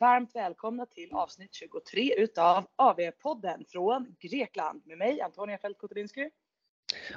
[0.00, 6.30] Varmt välkomna till avsnitt 23 utav AV-podden från Grekland med mig Antonia Fältkotulinsky.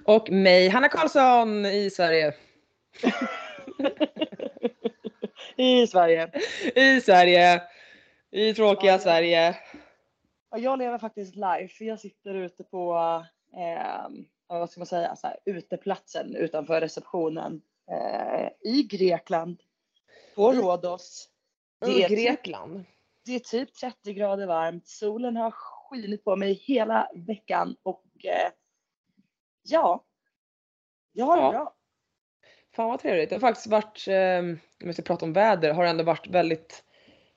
[0.06, 2.34] Och mig Hanna Karlsson i Sverige.
[5.56, 6.32] I Sverige.
[6.76, 7.62] I Sverige.
[8.32, 9.00] I tråkiga Ja.
[9.00, 9.58] Sverige.
[10.50, 12.94] Och jag lever faktiskt live för jag sitter ute på,
[13.58, 14.08] eh,
[14.48, 17.62] vad ska man säga, så här, uteplatsen utanför receptionen
[17.92, 19.62] eh, i Grekland.
[20.36, 21.30] På Rhodos.
[21.86, 22.84] Det är, typ, Grekland.
[23.26, 24.88] det är typ 30 grader varmt.
[24.88, 28.52] Solen har skinit på mig hela veckan och eh,
[29.64, 30.04] ja,
[31.12, 31.52] jag har det Ja.
[31.52, 31.76] bra.
[32.76, 33.30] Fan vad trevligt.
[33.30, 36.28] Det har faktiskt varit, eh, om vi ska prata om väder, har det ändå varit
[36.28, 36.84] väldigt,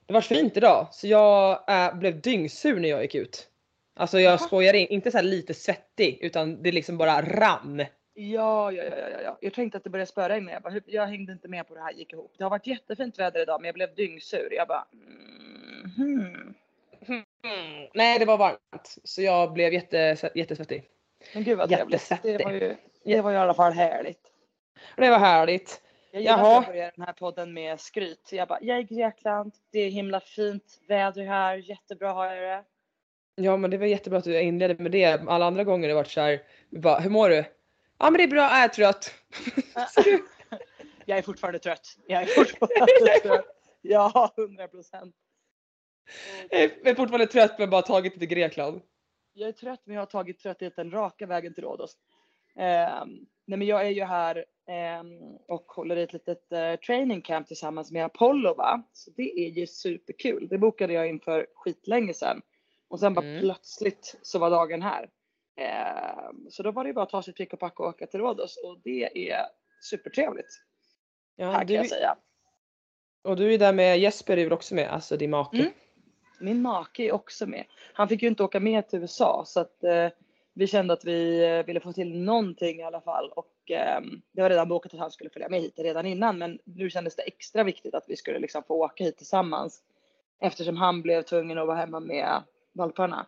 [0.05, 0.87] det har varit fint idag.
[0.91, 3.49] Så jag äh, blev dyngsur när jag gick ut.
[3.95, 7.85] Alltså jag skojar in, inte så här lite svettig utan det liksom bara rann.
[8.19, 9.37] Ja, ja, ja, ja, ja, ja.
[9.41, 10.51] Jag tänkte att det började spöregna.
[10.51, 12.33] Jag, bara, jag hängde inte med på det här, gick ihop.
[12.37, 14.53] Det har varit jättefint väder idag, men jag blev dyngsur.
[14.53, 14.85] Jag bara,
[15.97, 16.53] mhm.
[17.07, 17.87] Mm.
[17.93, 20.83] Nej det var varmt så jag blev jätte, jättesvettig.
[21.33, 22.11] Men gud vad trevligt.
[22.23, 24.31] Det var ju, det var ju i alla fall härligt.
[24.95, 25.81] Det var härligt.
[26.11, 28.29] Jag gillar att jag börjar den här podden med skryt.
[28.31, 29.53] Jag bara, jag är i Grekland.
[29.71, 31.55] Det är himla fint väder här.
[31.55, 32.63] Jättebra har jag det.
[33.35, 35.21] Ja men det var jättebra att du inledde med det.
[35.27, 37.43] Alla andra gånger har det varit så här, bara, hur mår du?
[37.97, 39.13] Ja men det är bra, jag är trött.
[41.05, 41.97] Jag är fortfarande trött.
[42.07, 43.45] Jag är fortfarande trött.
[43.81, 45.15] Ja, hundra procent.
[46.49, 48.81] Jag är fortfarande trött men bara tagit det till Grekland.
[49.33, 51.97] Jag är trött men jag har tagit tröttheten raka vägen till Rhodos.
[52.55, 53.09] Ehm,
[53.45, 57.47] nej men jag är ju här ehm, och håller i ett litet eh, training camp
[57.47, 58.83] tillsammans med Apollo va.
[58.93, 60.47] Så det är ju superkul.
[60.47, 62.41] Det bokade jag inför skitlänge sedan.
[62.87, 63.41] Och sen bara Mm.
[63.41, 65.09] plötsligt så var dagen här.
[65.57, 68.07] Ehm, så då var det ju bara att ta sitt pick och pack och åka
[68.07, 69.45] till Rhodos och det är
[69.81, 70.61] supertrevligt.
[71.35, 72.15] Ja, här kan du, jag säga.
[73.23, 75.57] och du är där med Jesper är väl också med, alltså din make.
[75.57, 75.71] Mm.
[76.39, 77.65] Min make är också med.
[77.93, 80.07] Han fick ju inte åka med till USA så att eh,
[80.53, 84.01] vi kände att vi eh, ville få till någonting i alla fall och eh,
[84.31, 87.15] det var redan bokat att han skulle följa med hit redan innan men nu kändes
[87.15, 89.81] det extra viktigt att vi skulle liksom få åka hit tillsammans
[90.39, 93.25] eftersom han blev tvungen att vara hemma med valparna.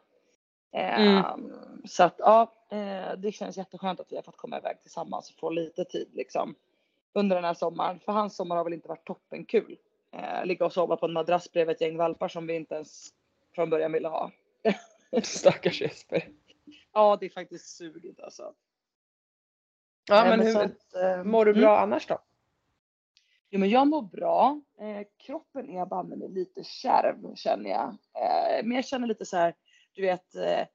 [0.76, 1.24] Eh, Mm.
[1.90, 5.40] Så att ja, eh, det känns jätteskönt att vi har fått komma iväg tillsammans och
[5.40, 6.56] få lite tid liksom
[7.14, 8.00] under den här sommaren.
[8.00, 9.78] För hans sommar har väl inte varit toppenkul.
[10.12, 13.10] Eh, ligga och sova på en madrass bredvid ett gäng valpar som vi inte ens
[13.56, 14.32] från början ville ha.
[15.24, 16.30] Stackars Jesper.
[16.94, 18.54] Ja, det är faktiskt sugigt alltså.
[20.10, 21.62] Ja men hur, att, eh, mår du mm.
[21.62, 22.20] bra annars då?
[23.50, 24.62] Jo, men jag mår bra.
[24.80, 27.88] Eh, kroppen är banne lite kärv känner jag.
[28.14, 29.56] Eh, men jag känner lite så här,
[29.94, 30.66] du vet, eh,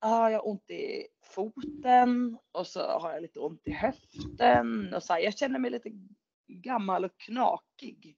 [0.00, 5.02] ah, jag har ont i foten och så har jag lite ont i höften och
[5.02, 5.90] så här, jag känner mig lite
[6.48, 8.16] gammal och knakig.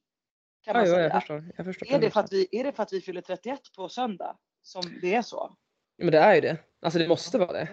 [0.64, 1.04] Kan man Ja, jo, säga.
[1.08, 1.44] jag förstår.
[1.56, 3.88] Jag förstår Är det, för att vi, är det för att vi fyller 31 på
[3.88, 5.56] söndag som det är så?
[5.98, 6.56] Men det är ju det.
[6.82, 7.68] Alltså det måste vara det.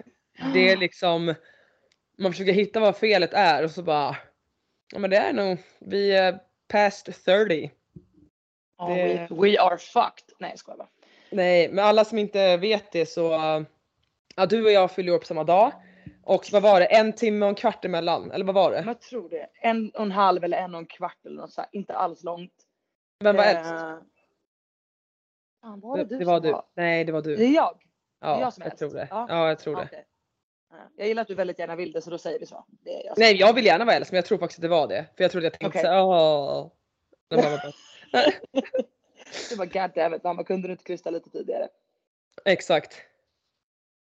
[0.54, 1.36] Det är liksom,
[2.18, 4.18] man försöker hitta vad felet är och så bara,
[4.94, 7.72] ja men det är nog, vi är past 30.
[8.78, 10.30] Ja, det- we, we are fucked.
[10.40, 10.90] Nej jag skojar bara.
[11.32, 13.34] Nej, men alla som inte vet det så,
[14.40, 15.72] ja du och jag fyller på samma dag.
[16.24, 18.32] Och vad var det, en timme och en kvart emellan?
[18.32, 18.84] Eller vad var det?
[18.86, 19.48] Jag tror det.
[19.62, 21.70] En och en halv eller en och en kvart eller något så här.
[21.74, 22.54] Inte alls långt.
[23.24, 23.72] Vem var Eh, äldst?
[25.62, 26.52] Fan, var det, Det, du det var som du.
[26.52, 26.66] Var?
[26.74, 27.44] Nej det var Det du.
[27.46, 27.78] är jag.
[28.22, 28.80] Ja, jag som är jag äldst.
[28.80, 29.08] tror det.
[29.12, 29.26] Ja.
[29.30, 30.04] Ja, jag tror Ja, det.
[30.72, 32.66] Ja, Jag gillar att du väldigt gärna vill det så då säger vi så.
[32.68, 34.88] Det jag Nej jag vill gärna vara äldst men jag tror faktiskt att det var
[34.88, 35.06] det.
[35.18, 35.82] För jag trodde jag tänkte Okej.
[35.82, 36.72] såhär, åh.
[37.32, 38.24] Mamma bara,
[39.50, 41.68] Du bara goddammit mamma kunde du inte krysta lite tidigare?
[42.46, 43.02] Exakt.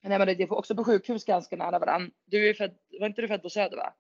[0.02, 2.10] Nej men det är också på sjukhus ganska nära varandra.
[2.24, 3.94] Du är född, var inte du född på Söder va?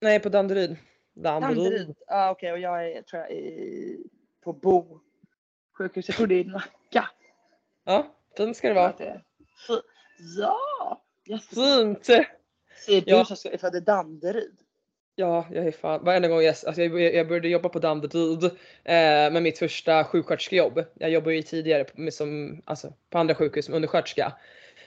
[0.00, 0.76] Nej på Danderyd.
[1.14, 1.56] Danderyd.
[1.56, 1.94] Danderyd.
[2.06, 4.06] Ja okej och jag är tror jag i,
[4.44, 5.00] på Bo
[5.78, 6.08] sjukhus.
[6.08, 7.10] Jag tror det är i Nacka.
[7.84, 8.06] Ja,
[8.36, 8.94] fint ska det vara.
[8.98, 9.22] Det är.
[10.38, 11.02] Ja!
[11.28, 11.48] Yes.
[11.48, 12.04] Fint!
[12.86, 13.24] Ser du Ja.
[13.24, 14.58] som är född i Danderyd?
[15.14, 18.50] Ja, jag är fan, varenda gång jag, alltså jag, jag började jobba på Danderyd eh,
[19.32, 20.84] med mitt första sjuksköterskejobb.
[20.94, 24.32] Jag jobbade ju tidigare på, med som, alltså, på andra sjukhus som undersköterska.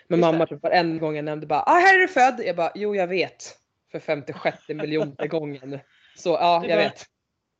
[0.07, 2.41] Men Just mamma typ varenda gång jag nämnde bara ah, här är du född.
[2.45, 3.57] Jag bara jo jag vet.
[3.91, 5.79] För 56 miljonte gången.
[6.17, 7.05] Så ja, Du jag bara- vet.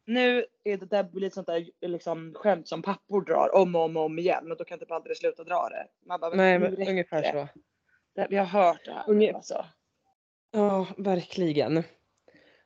[0.07, 3.97] Nu är det där lite sånt där liksom, skämt som pappor drar om och om
[3.97, 5.88] och om igen och då kan typ aldrig sluta dra det.
[6.07, 7.31] Man bara, Nej men ungefär det.
[7.31, 7.47] så.
[8.15, 9.03] Det- Vi har hört det här.
[9.07, 9.65] Unge- Alltså.
[10.51, 11.75] Ja, verkligen.
[11.77, 11.83] Hur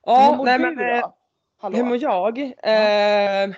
[0.03, 1.15] Ja, mår nej du men eh, då?
[1.57, 1.77] Hallå?
[1.77, 2.39] Hur mår jag?
[2.39, 3.49] Eh,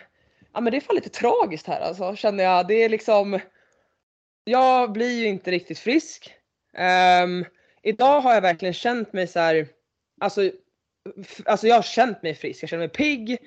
[0.53, 2.67] ja men det är fan lite tragiskt här alltså känner jag.
[2.67, 3.39] Det är liksom.
[4.43, 6.35] Jag blir ju inte riktigt frisk.
[6.73, 7.45] Ehm,
[7.83, 9.67] idag har jag verkligen känt mig så här.
[10.21, 10.51] Alltså,
[11.45, 12.63] alltså jag har känt mig frisk.
[12.63, 13.37] Jag känner mig pigg.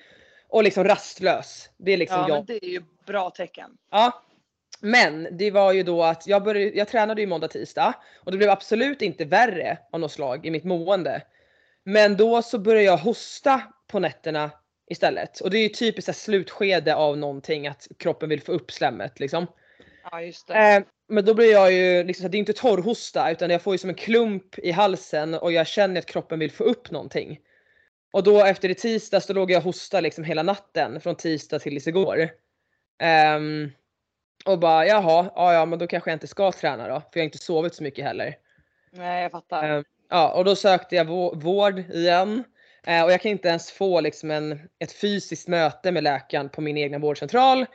[0.49, 1.71] och liksom rastlös.
[1.77, 2.37] Det är liksom Ja, jag.
[2.37, 3.71] men det är ju bra tecken.
[3.91, 4.23] Ja.
[4.81, 8.39] Men det var ju då att jag började, jag tränade ju måndag tisdag och det
[8.39, 11.23] blev absolut inte värre av något slag i mitt mående.
[11.85, 14.51] Men då så började jag hosta på nätterna
[14.91, 19.21] istället och det är ju typiskt slutskede av någonting att kroppen vill få upp slemmet
[19.21, 19.47] liksom.
[20.11, 20.55] Ja, just det.
[20.55, 23.75] Eh, men då blir jag ju liksom, så det är inte torrhosta utan jag får
[23.75, 27.39] ju som en klump i halsen och jag känner att kroppen vill få upp någonting.
[28.13, 31.59] Och då efter i tisdags då låg jag och hosta liksom hela natten från tisdag
[31.59, 32.31] till igår.
[33.03, 33.71] Ehm,
[34.45, 37.21] och bara jaha, ja, ja men då kanske jag inte ska träna då för jag
[37.21, 38.35] har inte sovit så mycket heller.
[38.93, 39.71] Nej, jag fattar.
[39.71, 42.45] Ehm, ja och då sökte jag vå- vård igen.
[42.87, 46.61] Eh, och jag kan inte ens få liksom en, ett fysiskt möte med läkaren på
[46.61, 47.67] min egna vårdcentral.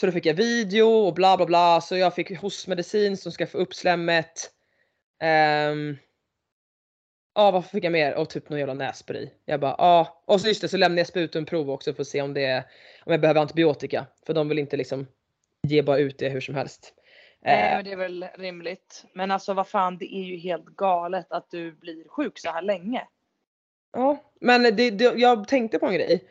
[0.00, 1.80] Så då fick jag video och bla bla bla.
[1.80, 4.50] Så jag fick hostmedicin som ska få upp slemmet.
[5.22, 5.96] Ehm,
[7.38, 8.14] Ja vad fick jag mer?
[8.14, 9.30] Och typ någon jävla nässpray.
[9.44, 10.22] Jag bara ja.
[10.26, 12.64] Och så just det så lämnade jag sputumprov också för att se om det
[13.04, 14.06] om jag behöver antibiotika.
[14.26, 15.06] För de vill inte liksom
[15.62, 16.94] ge bara ut det hur som helst.
[17.40, 19.04] Nej, Eh, men det är väl rimligt.
[19.14, 22.62] Men alltså vad fan, det är ju helt galet att du blir sjuk så här
[22.62, 23.02] länge.
[23.92, 26.24] Ja, men det, det, jag tänkte på en grej.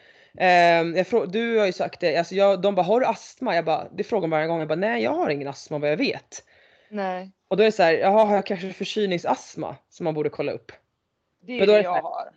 [1.05, 3.55] Frå, du har ju sagt det, alltså jag, de bara har du astma?
[3.55, 4.59] Jag bara, det frågar de varje gång.
[4.59, 6.43] Jag bara nej jag har ingen astma vad jag vet.
[6.89, 10.29] Nej, Och då är det så här, jaha har jag kanske förkylningsastma som man borde
[10.29, 10.71] kolla upp?
[11.41, 12.29] det är det är det jag här- har.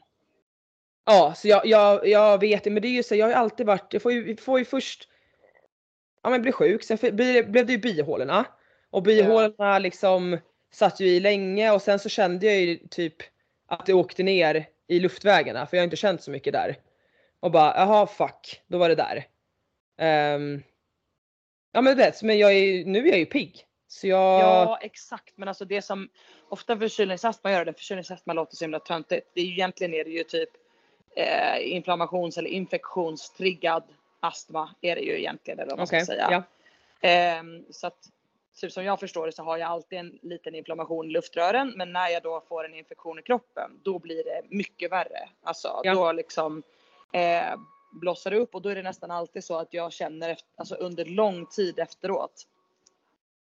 [1.07, 3.37] Ja, så jag, jag, jag vet det, men det är ju så, jag har ju
[3.37, 5.09] alltid varit, jag får ju, får ju först,
[6.23, 8.45] ja men bli sjuk, sen för- blir det, blev det ju bihålorna.
[8.91, 10.39] Och bihålorna liksom
[10.73, 13.15] satt ju i länge och sen så kände jag ju typ
[13.67, 16.77] att det åkte ner i luftvägarna för jag har inte känt så mycket där.
[17.41, 19.27] Och bara jaha fuck, då var det där.
[19.99, 20.63] Ehm,
[21.73, 23.65] ja men du vet, men jag är, nu är jag ju pigg.
[23.89, 26.09] Så jag, Ja exakt men alltså det som
[26.49, 29.31] ofta förkylningsastma gör, det förkylningsastma låter så himla töntigt.
[29.35, 30.51] Det är ju egentligen är det ju typ
[31.17, 33.83] eh, inflammations eller infektionstriggad
[34.21, 36.29] astma är det ju egentligen eller vad man okej, ska säga.
[36.31, 36.43] ja.
[37.09, 38.09] Ehm, så att
[38.61, 41.93] typ som jag förstår det så har jag alltid en liten inflammation i luftrören men
[41.93, 45.29] när jag då får en infektion i kroppen då blir det mycket värre.
[45.43, 45.95] Alltså Ja.
[45.95, 46.63] då liksom
[47.13, 47.57] eh,
[47.93, 51.05] blossar upp och då är det nästan alltid så att jag känner efter, alltså under
[51.05, 52.47] lång tid efteråt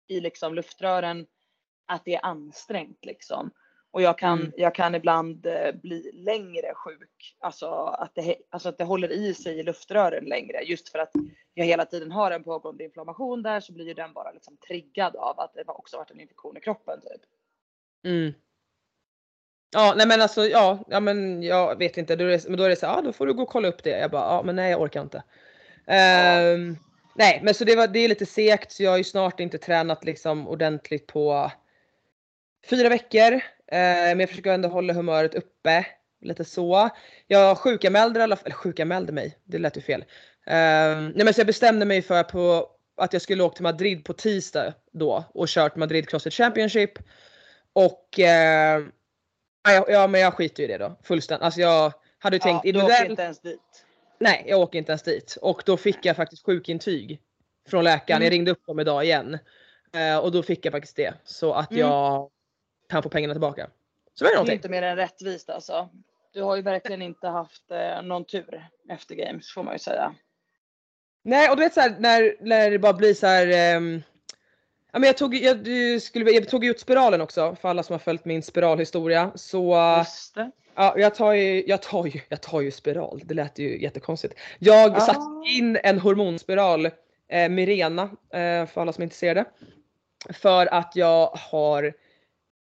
[0.09, 1.27] i liksom luftrören
[1.87, 3.51] att det är ansträngt liksom.
[3.91, 4.53] Och jag kan, Mm.
[4.57, 7.37] jag kan ibland eh, bli längre sjuk.
[7.39, 10.63] Alltså att, det, alltså att det håller i sig i luftrören längre.
[10.63, 11.13] Just för att
[11.55, 15.17] jag hela tiden har en pågående inflammation där så blir ju den bara liksom triggad
[15.17, 17.23] av att det också varit en infektion i kroppen typ.
[18.05, 18.33] Mm.
[19.75, 22.69] Ja nej men alltså ja, ja men jag vet inte, då det, men då är
[22.69, 23.99] det så ja ah, då får du gå och kolla upp det.
[23.99, 25.23] Jag bara ja men nej jag orkar inte.
[25.87, 26.77] Ehm,
[27.15, 29.59] nej men så det, var, det är lite segt så jag har ju snart inte
[29.59, 31.53] tränat liksom ordentligt på
[32.71, 33.33] fyra veckor.
[33.33, 33.41] Uh,
[33.71, 35.87] men jag försöker ändå hålla humöret uppe.
[36.21, 36.89] Lite så.
[37.27, 40.05] Jag sjukanmälde i alla fall, eller sjukanmälde mig, det lät ju fel.
[40.47, 44.05] Ehm, nej men så jag bestämde mig för på att jag skulle åka till Madrid
[44.05, 46.99] på tisdag då och kört Madrid Crossfit Championship.
[47.73, 48.87] Och uh,
[49.65, 51.45] ja, ja men jag skiter ju i det då fullständigt.
[51.45, 53.11] Alltså jag hade ju tänkt ja, du åker individuell.
[53.11, 53.85] inte ens dit.
[54.19, 55.37] Nej jag åker inte ens dit.
[55.43, 57.21] Och då fick jag faktiskt sjukintyg
[57.69, 58.17] från läkaren.
[58.17, 58.25] Mm.
[58.27, 59.39] Jag ringde upp dem idag igen.
[59.95, 61.15] Eh, och då fick jag faktiskt det.
[61.25, 61.81] Så att Mm.
[61.81, 62.31] jag
[62.89, 63.71] kan få pengarna tillbaka.
[64.15, 65.89] Så det är Det är inte mer än rättvist alltså.
[66.33, 70.15] Du har ju verkligen inte haft eh, någon tur efter games får man ju säga.
[71.25, 73.77] Nej och du vet såhär när, när det bara blir så här.
[74.95, 77.99] Ja, men jag, tog, jag, skulle, jag tog ut spiralen också för alla som har
[77.99, 79.33] följt min spiralhistoria.
[79.35, 79.75] Så
[80.35, 80.51] det.
[80.75, 83.21] ja, jag, tar ju, jag, tar ju, jag tar ju spiral.
[83.25, 84.35] Det lät ju jättekonstigt.
[84.59, 85.01] Jag Ah.
[85.01, 86.87] satte in en hormonspiral,
[87.29, 89.45] eh, Mirena eh, för alla som inte ser det.
[90.33, 91.93] För att jag har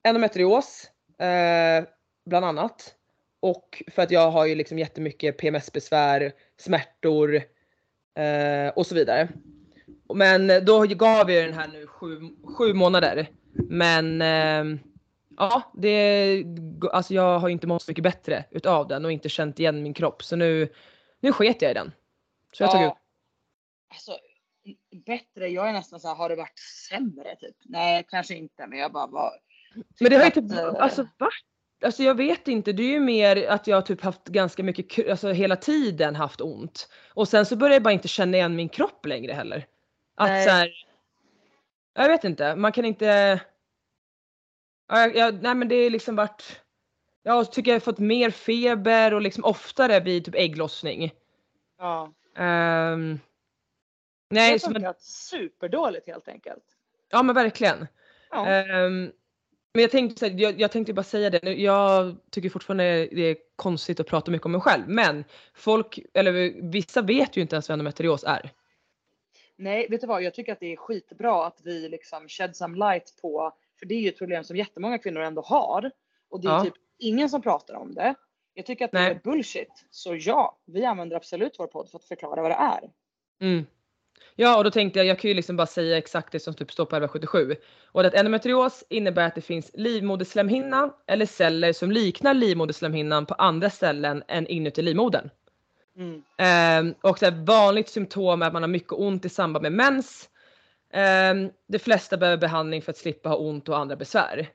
[0.03, 1.85] endometrios eh,
[2.27, 2.95] bland annat.
[3.41, 7.35] Och för att jag har ju liksom jättemycket PMS-besvär, smärtor
[8.19, 9.29] eh, och så vidare.
[10.15, 12.21] Men då gav jag den här nu sju,
[12.57, 13.31] sju månader.
[13.53, 14.81] Men eh,
[15.37, 16.45] ja, det,
[16.93, 19.95] alltså jag har inte mått så mycket bättre utav den och inte känt igen min
[19.95, 20.23] kropp.
[20.25, 20.69] Så nu,
[21.21, 21.93] nu sket jag i den.
[22.53, 22.93] Så jag tog ut.
[23.91, 24.13] Alltså
[25.07, 27.57] bättre, jag är nästan så här, har det varit sämre typ?
[27.65, 29.33] Nej kanske inte men jag bara var.
[30.01, 31.45] Men det har ju eh, alltså vart?
[31.85, 35.33] Alltså jag vet inte, det är ju mer att jag typ haft ganska mycket, alltså
[35.33, 36.89] hela tiden haft ont.
[37.15, 39.67] Och sen så börjar jag bara inte känna igen min kropp längre heller.
[40.19, 40.45] Att Nej.
[40.45, 40.73] så här,
[41.95, 43.41] jag vet inte, man kan inte.
[44.89, 46.61] Ja, jag, jag, nej men det är liksom varit.
[47.23, 51.13] Jag tycker jag har fått mer feber och liksom oftare vid typ ägglossning.
[51.79, 52.13] Ja.
[52.37, 53.21] Um,
[54.29, 56.65] Det nej, har så, men, funkat superdåligt helt enkelt.
[57.11, 57.87] ja men verkligen.
[58.31, 58.47] Ja.
[58.47, 59.13] Ehm,
[59.75, 63.37] Men jag tänkte, här, jag, jag tänkte bara säga det, jag tycker fortfarande det är
[63.57, 67.69] konstigt att prata mycket om mig själv men folk, eller vissa vet ju inte ens
[67.69, 68.51] vad endometrios är.
[69.59, 70.23] Nej, vet du vad?
[70.23, 73.95] Jag tycker att det är skitbra att vi liksom shed some light på, för det
[73.95, 75.91] är ju ett problem som jättemånga kvinnor ändå har.
[76.31, 76.65] Och det är Ja.
[76.65, 78.15] typ ingen som pratar om det.
[78.55, 79.11] Jag tycker att det Nej.
[79.11, 79.87] är bullshit.
[79.91, 82.91] Så ja, vi använder absolut vår podd för att förklara vad det är.
[83.41, 83.67] Mm.
[84.37, 86.73] Ja och då tänkte jag, jag kan ju liksom bara säga exakt det som typ
[86.73, 87.55] står på 1177.
[87.93, 93.71] Och att endometrios innebär att det finns livmoderslemhinna eller celler som liknar livmoderslemhinnan på andra
[93.71, 95.31] ställen än inuti livmodern.
[95.99, 96.23] Mm.
[96.39, 99.73] Ehm, och så här, vanligt symptom är att man har mycket ont i samband med
[99.73, 100.29] mens.
[100.93, 104.49] Ehm, de flesta behöver behandling för att slippa ha ont och andra besvär.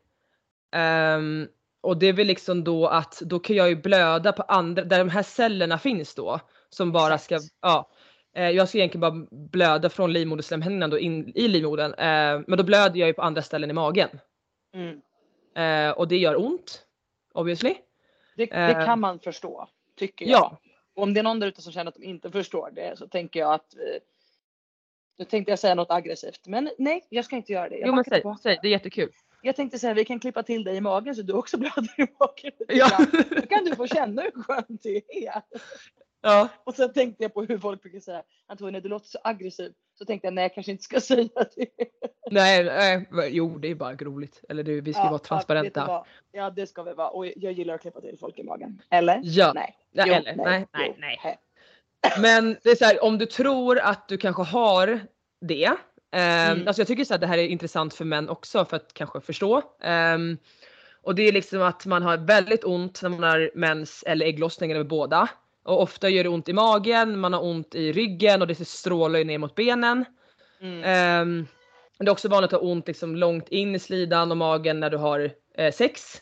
[0.71, 1.47] Ehm,
[1.81, 4.99] och det är väl liksom då att då kan jag ju blöda på andra, där
[4.99, 6.39] de här cellerna finns då.
[6.69, 7.89] Som bara ska, ja.
[8.35, 11.93] Eh, jag ska egentligen bara blöda från livmoderslemhinnan då in i livmodern.
[11.93, 14.09] Eh, men då blöder jag ju på andra ställen i magen.
[14.73, 15.01] Mm.
[15.55, 16.85] Eh, och det gör ont.
[17.33, 17.75] Obviously.
[18.35, 18.85] Det, det Eh.
[18.85, 19.67] kan man förstå,
[19.99, 20.39] tycker jag.
[20.39, 20.57] Ja.
[20.95, 23.39] Om det är någon där ute som känner att de inte förstår det så tänker
[23.39, 23.99] jag att vi,
[25.17, 27.77] nu tänkte jag säga något aggressivt, men nej, jag ska inte göra det.
[27.77, 29.11] Jag, Jo men säg, säg, det är jättekul.
[29.41, 32.07] jag tänkte säga vi kan klippa till dig i magen så du också blöder i
[32.19, 32.51] magen.
[32.67, 33.05] Ja.
[33.29, 35.41] Då kan du få känna hur skönt det är.
[36.21, 36.49] ja.
[36.63, 39.73] Och sen tänkte jag på hur folk brukar säga Antonija du låter så aggressiv.
[39.97, 41.67] Så tänkte jag nej jag kanske inte ska säga det.
[42.31, 44.41] Nej, nej, jo det är bara roligt.
[44.49, 46.05] Eller det, vi ska Ja, vara transparenta.
[46.31, 48.81] Ja det ska vi vara och jag gillar att klippa till folk i magen.
[48.89, 49.19] Eller?
[49.23, 49.51] Ja.
[49.55, 49.75] Nej.
[49.91, 51.19] Ja, Jo, eller, nej, nej, jo, nej.
[51.21, 51.37] he.
[52.21, 54.99] Men det är så här, om du tror att du kanske har
[55.41, 55.65] det.
[55.65, 55.77] Eh,
[56.51, 56.67] Mm.
[56.67, 59.21] Alltså jag tycker så att det här är intressant för män också för att kanske
[59.21, 59.61] förstå.
[59.81, 60.37] Ehm,
[61.01, 64.71] och det är liksom att man har väldigt ont när man har mens eller ägglossning
[64.71, 65.27] eller båda.
[65.63, 69.19] Och ofta gör det ont i magen, man har ont i ryggen och det strålar
[69.19, 70.05] ju ner mot benen.
[70.61, 70.83] Mm.
[70.83, 71.47] Ehm,
[71.99, 74.89] det är också vanligt att ha ont liksom långt in i slidan och magen när
[74.89, 76.21] du har eh, sex.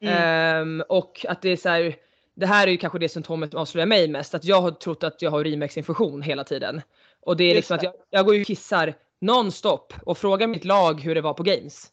[0.00, 0.14] Mm.
[0.14, 1.96] Ehm, och att det är så här,
[2.34, 5.04] det här är ju kanske det symptomet som avslöjar mig mest, att jag har trott
[5.04, 6.82] att jag har urinvägsinfektion hela tiden.
[7.20, 7.86] Och det är liksom att det.
[7.86, 11.42] jag, jag går ju och kissar nonstop och frågar mitt lag hur det var på
[11.42, 11.86] games.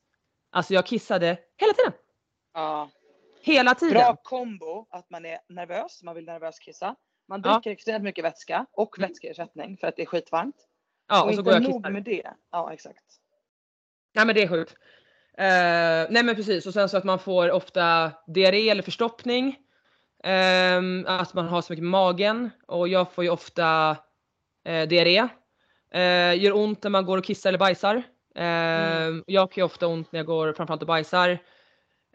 [0.52, 1.92] Alltså jag kissade hela tiden.
[2.54, 2.90] Ja.
[3.46, 3.94] Hela tiden.
[3.94, 6.96] Bra kombo att man är nervös, man vill nervös kissa.
[7.28, 7.54] Man Ja.
[7.54, 9.10] dricker extremt mycket vätska och Mm.
[9.10, 10.56] vätskeersättning för att det är skitvarmt.
[11.10, 11.92] ja, och och så går inte jag och nog kissar.
[11.92, 12.34] med det.
[12.52, 13.04] Ja exakt.
[14.16, 14.76] Nej men det är sjukt.
[15.38, 19.56] Eh, nej men precis och sen så att man får ofta diarré eller förstoppning.
[20.24, 23.98] Ehm, att man har så mycket i magen och jag får ju ofta
[24.66, 25.28] eh, diarré.
[25.92, 28.04] Eh, gör ont när man går och kissar eller bajsar.
[28.36, 31.38] Ehm, Jag kan ju ofta ont när jag går framförallt och bajsar.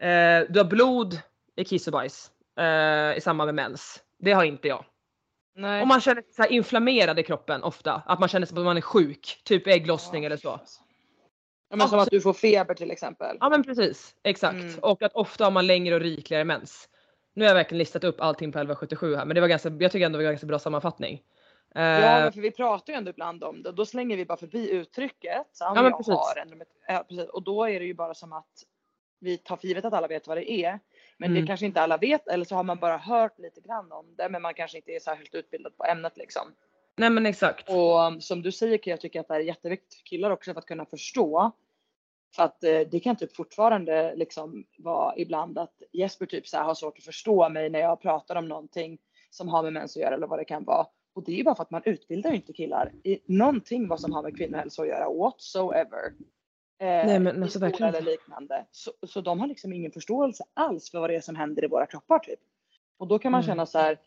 [0.01, 1.19] Eh, du har blod
[1.55, 4.03] i kiss och bajs eh, i samband med mens.
[4.19, 4.85] Det har inte jag.
[5.55, 5.81] Nej.
[5.81, 8.01] Och man känner sig så här inflammerad i kroppen ofta.
[8.05, 9.41] Att man känner sig som att man är sjuk.
[9.43, 10.59] Typ ägglossning Ja, eller så.
[11.69, 13.37] Ja, men som att du får feber till exempel.
[13.39, 14.53] Ja men precis, exakt.
[14.53, 14.79] Mm.
[14.79, 16.89] Och att ofta har man längre och rikligare mens.
[17.33, 19.91] Nu har jag verkligen listat upp allting på 1177 här men det var ganska, jag
[19.91, 21.21] tycker ändå det var ganska bra sammanfattning.
[21.75, 23.71] Eh, Ja, men för vi pratar ju ändå ibland om det.
[23.71, 25.47] Då slänger vi bara förbi uttrycket.
[25.51, 26.13] Så Ja, men precis.
[26.13, 27.29] har en, precis.
[27.29, 28.63] Och då är det ju bara som att
[29.21, 30.79] vi tar för givet att alla vet vad det är.
[31.17, 31.41] Men Mm.
[31.41, 34.29] det kanske inte alla vet eller så har man bara hört lite grann om det.
[34.29, 36.41] Men man kanske inte är särskilt utbildad på ämnet liksom.
[36.97, 37.69] nej men exakt.
[37.69, 40.53] Och um, som du säger kan jag tycka att det är jätteviktigt för killar också
[40.53, 41.51] för att kunna förstå.
[42.35, 46.63] För att eh, det kan typ fortfarande liksom vara ibland att Jesper typ så här
[46.63, 48.97] har svårt att förstå mig när jag pratar om någonting
[49.29, 50.87] som har med mens att göra eller vad det kan vara.
[51.13, 53.99] Och det är ju bara för att man utbildar ju inte killar i någonting vad
[53.99, 56.13] som har med kvinnohälsa att göra whatsoever.
[56.81, 58.65] Eh, Nej, men alltså verkligen eller liknande.
[58.71, 61.67] Så, så de har liksom ingen förståelse alls för vad det är som händer i
[61.67, 62.39] våra kroppar typ.
[62.97, 63.47] Och då kan man Mm.
[63.51, 63.99] känna så här.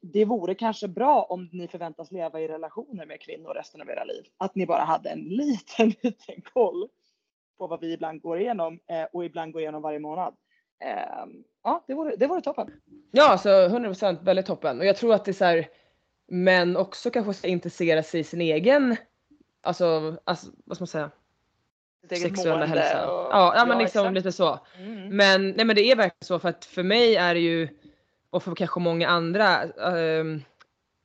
[0.00, 4.04] Det vore kanske bra om ni förväntas leva i relationer med kvinnor resten av era
[4.04, 4.24] liv.
[4.38, 6.88] Att ni bara hade en liten, liten koll
[7.58, 10.34] på vad vi ibland går igenom eh, och ibland går igenom varje månad.
[10.84, 11.26] Eh,
[11.64, 12.80] ja, det vore, det vore toppen.
[13.10, 15.68] Ja alltså 100% väldigt toppen och jag tror att det är så här
[16.26, 18.96] män också kanske ska intressera sig i sin egen,
[19.60, 21.10] alltså, alltså vad ska man säga,
[22.16, 24.14] sexuella mående och- Ja, ja men liksom exakt.
[24.14, 24.58] lite så.
[24.78, 25.16] Mm.
[25.16, 27.68] Men nej men det är verkligen så för att för mig är det ju
[28.30, 30.42] och för kanske många andra ehm,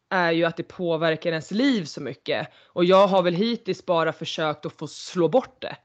[0.09, 2.47] är ju att det påverkar ens liv så mycket.
[2.67, 5.75] Och jag har väl hittills bara försökt att få slå bort det.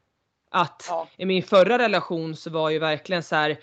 [0.50, 1.08] Att Ja.
[1.16, 3.58] i min förra relation så var ju verkligen så här.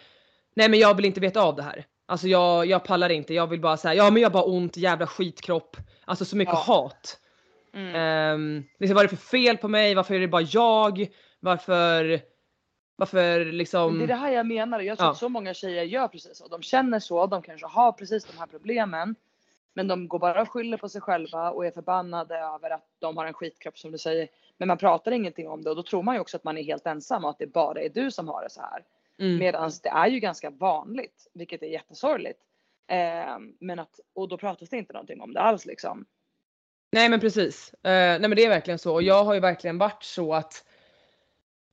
[0.56, 1.86] Nej men jag vill inte veta av det här.
[2.08, 3.34] Alltså jag, jag pallar inte.
[3.34, 5.78] Jag vill bara säga ja men jag har bara ont, jävla skitkropp.
[6.06, 6.60] Alltså så mycket Ja.
[6.60, 7.20] hat.
[7.74, 7.96] Mm.
[8.36, 9.96] Um, liksom, vad är det för fel på mig?
[9.96, 11.08] Varför är det bara jag?
[11.46, 12.22] Varför,
[12.96, 13.98] varför liksom.
[13.98, 14.80] Det är det här jag menar.
[14.80, 15.12] Jag tror Ja.
[15.12, 16.48] att så många tjejer gör precis så.
[16.48, 17.28] De känner så.
[17.28, 19.16] De kanske har precis de här problemen.
[19.74, 23.18] Men de går bara och skyller på sig själva och är förbannade över att de
[23.18, 24.28] har en skitkropp som du säger.
[24.58, 26.64] Men man pratar ingenting om det och då tror man ju också att man är
[26.64, 28.84] helt ensam och att det bara är du som har det så här.
[29.20, 29.38] Mm.
[29.38, 32.40] Medan det är ju ganska vanligt, vilket är jättesorgligt.
[32.88, 36.06] Eh, men att, och då pratas det inte någonting om det alls liksom.
[36.92, 37.74] Nej men precis.
[37.74, 40.65] Uh, nej men det är verkligen så och jag har ju verkligen varit så att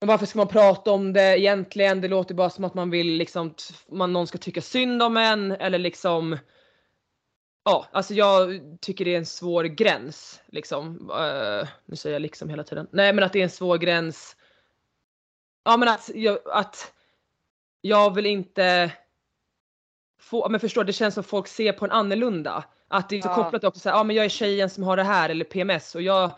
[0.08, 2.00] varför ska man prata om det egentligen?
[2.00, 3.54] Det låter bara som att man vill liksom
[3.88, 6.38] man någon ska tycka synd om en eller liksom.
[7.64, 11.10] Ja, alltså jag tycker det är en svår gräns liksom.
[11.10, 12.88] Uh, nu säger jag liksom hela tiden.
[12.92, 14.36] Nej, men att det är en svår gräns.
[15.64, 16.92] Ja, men att jag, att
[17.80, 18.92] jag vill inte.
[20.20, 22.64] Få, men förstår, det känns som folk ser på en annorlunda.
[22.88, 23.34] Att det är så Ja.
[23.34, 25.94] kopplat också så här, ja men jag är tjejen som har det här eller PMS
[25.94, 26.30] och jag,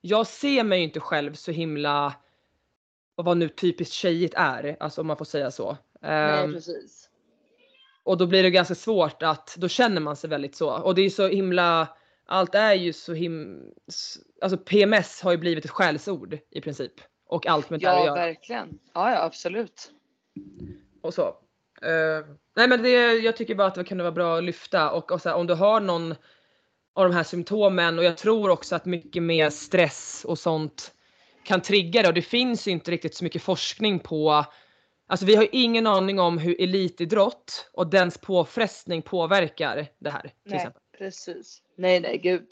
[0.00, 2.14] jag ser mig inte själv så himla,
[3.22, 5.76] och vad nu typiskt tjejigt är, alltså om man får säga så.
[6.00, 7.08] Nej Ehm, precis.
[8.02, 10.70] och då blir det ganska svårt att, då känner man sig väldigt så.
[10.70, 11.88] Och det är ju så himla,
[12.26, 16.92] allt är ju så him, s- alltså PMS har ju blivit ett skällsord i princip.
[17.26, 18.14] Och allt med det här att Ja göra.
[18.26, 18.78] verkligen.
[18.94, 19.90] Ja ja absolut.
[21.02, 21.22] och så.
[21.82, 22.26] Eh,
[22.56, 25.20] nej men det, jag tycker bara att det kunde vara bra att lyfta och, och
[25.22, 26.14] så här, om du har någon
[26.94, 30.92] av de här symptomen och jag tror också att mycket mer stress och sånt
[31.44, 34.44] kan trigga det och det finns ju inte riktigt så mycket forskning på
[35.06, 40.20] Alltså vi har ingen aning om hur elitidrott och dens påfrestning påverkar det här.
[40.20, 40.82] Till Nej exempel.
[40.98, 41.62] precis.
[41.76, 42.46] Nej nej gud.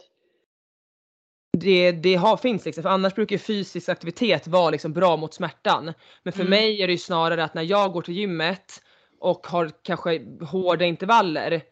[1.58, 5.34] Det, det har, finns liksom, för annars brukar ju fysisk aktivitet vara liksom bra mot
[5.34, 5.92] smärtan.
[6.22, 6.50] Men för Mm.
[6.50, 8.82] mig är det ju snarare att när jag går till gymmet
[9.20, 11.62] och har kanske hårda intervaller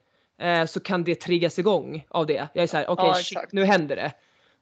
[0.40, 2.48] eh, så kan det triggas igång av det.
[2.54, 3.52] Jag är såhär, okej Ja, shit, exakt.
[3.52, 4.12] nu händer det.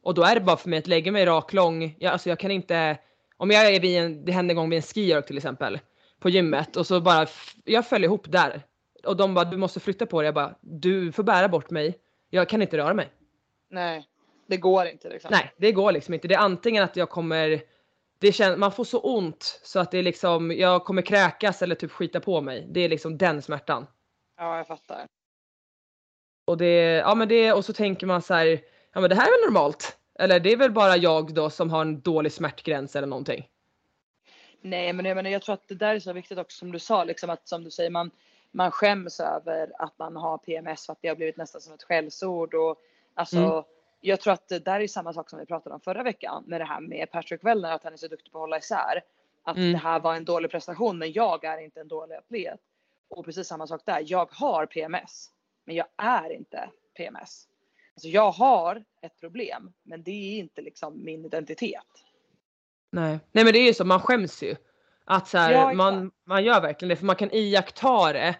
[0.06, 1.96] Och då är det bara för mig att lägga mig rak lång.
[1.98, 2.98] Jag, alltså jag kan inte,
[3.36, 5.78] om jag är vid en, det hände en gång vid en skiork till exempel
[6.20, 7.26] på gymmet och så bara,
[7.64, 8.62] jag föll ihop där.
[9.04, 10.26] Och de bara, du måste flytta på dig.
[10.26, 11.98] Jag bara, du får bära bort mig.
[12.30, 13.08] Jag kan inte röra mig.
[13.70, 14.08] Nej.
[14.46, 15.28] Det går inte liksom.
[15.30, 16.28] Nej, det går liksom inte.
[16.28, 17.62] Det är antingen att jag kommer
[18.18, 21.74] det känns, man får så ont så att det är liksom, jag kommer kräkas eller
[21.74, 22.66] typ skita på mig.
[22.70, 23.86] Det är liksom den smärtan.
[24.36, 25.06] Ja jag fattar.
[26.44, 28.60] Och det, ja men det, och så tänker man så här,
[28.92, 29.95] ja men det här är väl normalt?
[30.18, 33.48] Eller det är väl bara jag då som har en dålig smärtgräns eller någonting.
[34.60, 36.78] Nej men jag menar jag tror att det där är så viktigt också som du
[36.78, 38.10] sa liksom att som du säger man
[38.50, 41.82] man skäms över att man har PMS för att det har blivit nästan som ett
[41.82, 42.76] skällsord och
[43.14, 43.64] alltså Mm.
[44.00, 46.60] jag tror att det där är samma sak som vi pratade om förra veckan med
[46.60, 49.02] det här med Patrick Wellner att han är så duktig på att hålla isär.
[49.42, 49.72] Att Mm.
[49.72, 52.60] det här var en dålig prestation men jag är inte en dålig atlet.
[53.08, 54.02] Och precis samma sak där.
[54.06, 55.30] Jag har PMS
[55.64, 57.48] men jag är inte PMS.
[57.96, 61.82] Alltså jag har ett problem men det är inte liksom min identitet.
[62.92, 64.56] Nej, nej men det är ju så, man skäms ju.
[65.04, 68.36] Att så här, Ja, man, man gör verkligen det för man kan iaktta det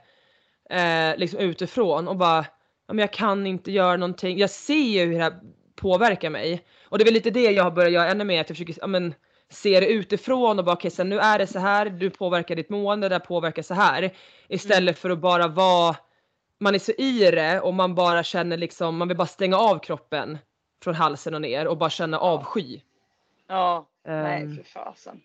[0.71, 2.47] eh, liksom utifrån och bara,
[2.87, 4.39] ja, men jag kan inte göra någonting.
[4.39, 5.41] Jag ser ju hur det här
[5.77, 6.65] påverkar mig.
[6.85, 8.75] Och det är väl lite det jag har börjat göra ännu mer, att jag försöker
[8.81, 9.15] ja, men,
[9.49, 12.71] se det utifrån och bara okej, okay, nu är det så här, du påverkar ditt
[12.71, 14.15] mående, det påverkar så här.
[14.49, 15.97] Istället för att bara vara,
[16.61, 19.79] man är så i det och man bara känner liksom, man vill bara stänga av
[19.79, 20.39] kroppen
[20.83, 22.81] från halsen och ner och bara känna avsky.
[23.47, 25.23] Ja, nej Ehm, för fasen.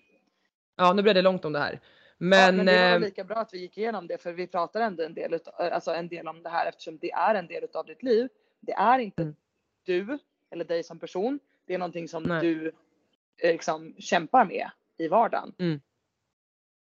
[0.76, 1.80] Ja, nu blev det långt om det här.
[2.18, 4.48] Men, ja, men det var eh, lika bra att vi gick igenom det för vi
[4.48, 7.48] pratar ändå en del, utav, alltså en del om det här eftersom det är en
[7.48, 8.30] del av ditt liv.
[8.60, 9.36] Det är inte Mm.
[9.86, 10.18] du
[10.52, 11.40] eller dig som person.
[11.66, 12.42] Det är någonting som Nej.
[12.42, 12.72] du
[13.38, 15.54] eh, liksom kämpar med i vardagen.
[15.60, 15.70] Mm.
[15.72, 15.80] Men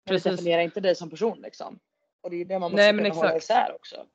[0.05, 0.31] det Precis.
[0.31, 1.79] definierar inte dig som person liksom.
[2.21, 3.43] Och det är det man måste Nej, kunna hålla exakt.
[3.43, 4.05] isär också.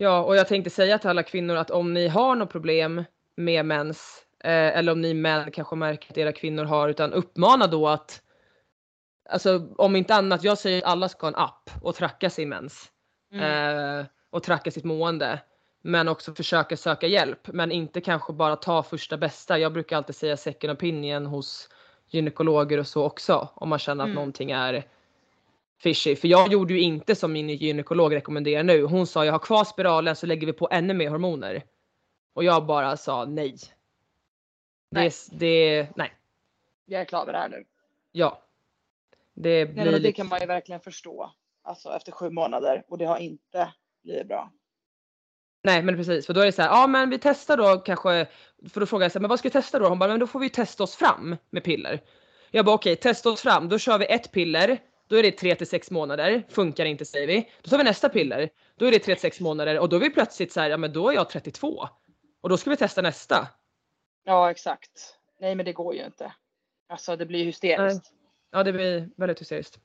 [0.00, 3.04] Ja, och jag tänkte säga till alla kvinnor att om ni har något problem
[3.36, 7.66] med mens eh, eller om ni män kanske märker att era kvinnor har utan uppmana
[7.66, 8.22] då att
[9.30, 12.48] Alltså om inte annat, jag säger att alla ska ha en app och tracka sin
[12.48, 12.88] mens.
[13.32, 13.98] Mm.
[14.00, 15.40] Eh, och tracka sitt mående.
[15.82, 17.48] Men också försöka söka hjälp.
[17.48, 19.58] Men inte kanske bara ta första bästa.
[19.58, 21.68] Jag brukar alltid säga second opinion hos
[22.10, 23.48] gynekologer och så också.
[23.54, 24.14] Om man känner att Mm.
[24.14, 24.84] någonting är
[25.78, 26.16] fishy.
[26.16, 28.82] För jag gjorde ju inte som min gynekolog rekommenderar nu.
[28.82, 31.62] Hon sa jag har kvar spiralen så lägger vi på ännu mer hormoner.
[32.34, 33.56] Och jag bara sa nej.
[34.90, 35.10] Nej.
[35.30, 36.12] Det, det, nej.
[36.84, 37.64] Jag är klar med det här nu.
[38.12, 38.42] Ja.
[39.34, 41.32] Det blir Nej, det kan man ju verkligen förstå.
[41.62, 44.52] Alltså efter sju månader och det har inte blivit bra.
[45.62, 48.26] Nej men precis, för då är det så här, ja men vi testar då kanske,
[48.68, 49.88] för då frågar jag så här, men vad ska vi testa då?
[49.88, 52.00] Hon bara, men då får vi testa oss fram med piller.
[52.50, 55.54] Jag bara okej, testa oss fram, då kör vi ett piller, då är det 3
[55.54, 57.50] till 6 månader, funkar inte säger vi.
[57.62, 60.00] Då tar vi nästa piller, då är det 3 till 6 månader och då är
[60.00, 61.88] vi plötsligt så här, ja men då är jag 32.
[62.40, 63.48] Och då ska vi testa nästa.
[64.24, 65.16] Ja exakt.
[65.40, 66.32] Nej men det går ju inte.
[66.88, 68.12] Alltså det blir hysteriskt.
[68.50, 69.78] Ja det blir väldigt hysteriskt.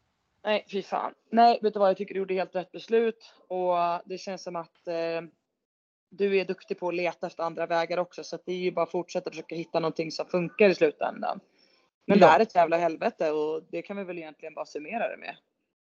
[0.44, 1.14] Nej, fy fan.
[1.32, 1.90] Nej, vet du vad?
[1.90, 5.22] Jag tycker du gjorde helt rätt beslut och det känns som att eh,
[6.10, 8.72] du är duktig på att leta efter andra vägar också så att det är ju
[8.72, 11.40] bara att fortsätta försöka hitta någonting som funkar i slutändan.
[12.06, 12.28] Men Ja.
[12.28, 15.36] det är ett jävla helvete och det kan vi väl egentligen bara summera det med.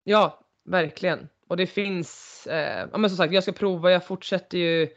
[0.04, 1.30] Ja, verkligen.
[1.48, 4.90] Och det finns, eh, ja men som sagt jag ska prova, jag fortsätter ju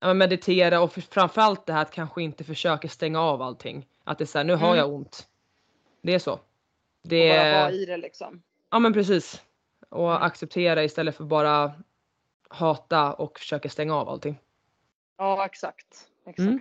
[0.00, 3.86] ja, meditera och för, framförallt det här att kanske inte försöka stänga av allting.
[4.04, 4.78] Att det är såhär, nu har Mm.
[4.78, 5.28] jag ont.
[6.02, 6.32] Det är så.
[6.32, 6.40] Och
[7.02, 8.42] Det, bara vara i det liksom.
[8.70, 9.42] ja men precis.
[9.88, 10.22] Och Mm.
[10.22, 11.72] acceptera istället för bara
[12.48, 14.38] hata och försöka stänga av allting.
[15.16, 16.08] Ja exakt.
[16.26, 16.38] Exakt.
[16.38, 16.60] Mm.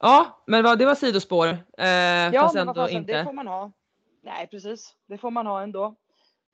[0.00, 1.46] Ja, men vad, det var sidospår.
[1.78, 3.12] Eh, Ja fast men ändå fasen, inte.
[3.12, 3.72] det får man ha.
[4.22, 5.94] Nej precis, det får man ha ändå.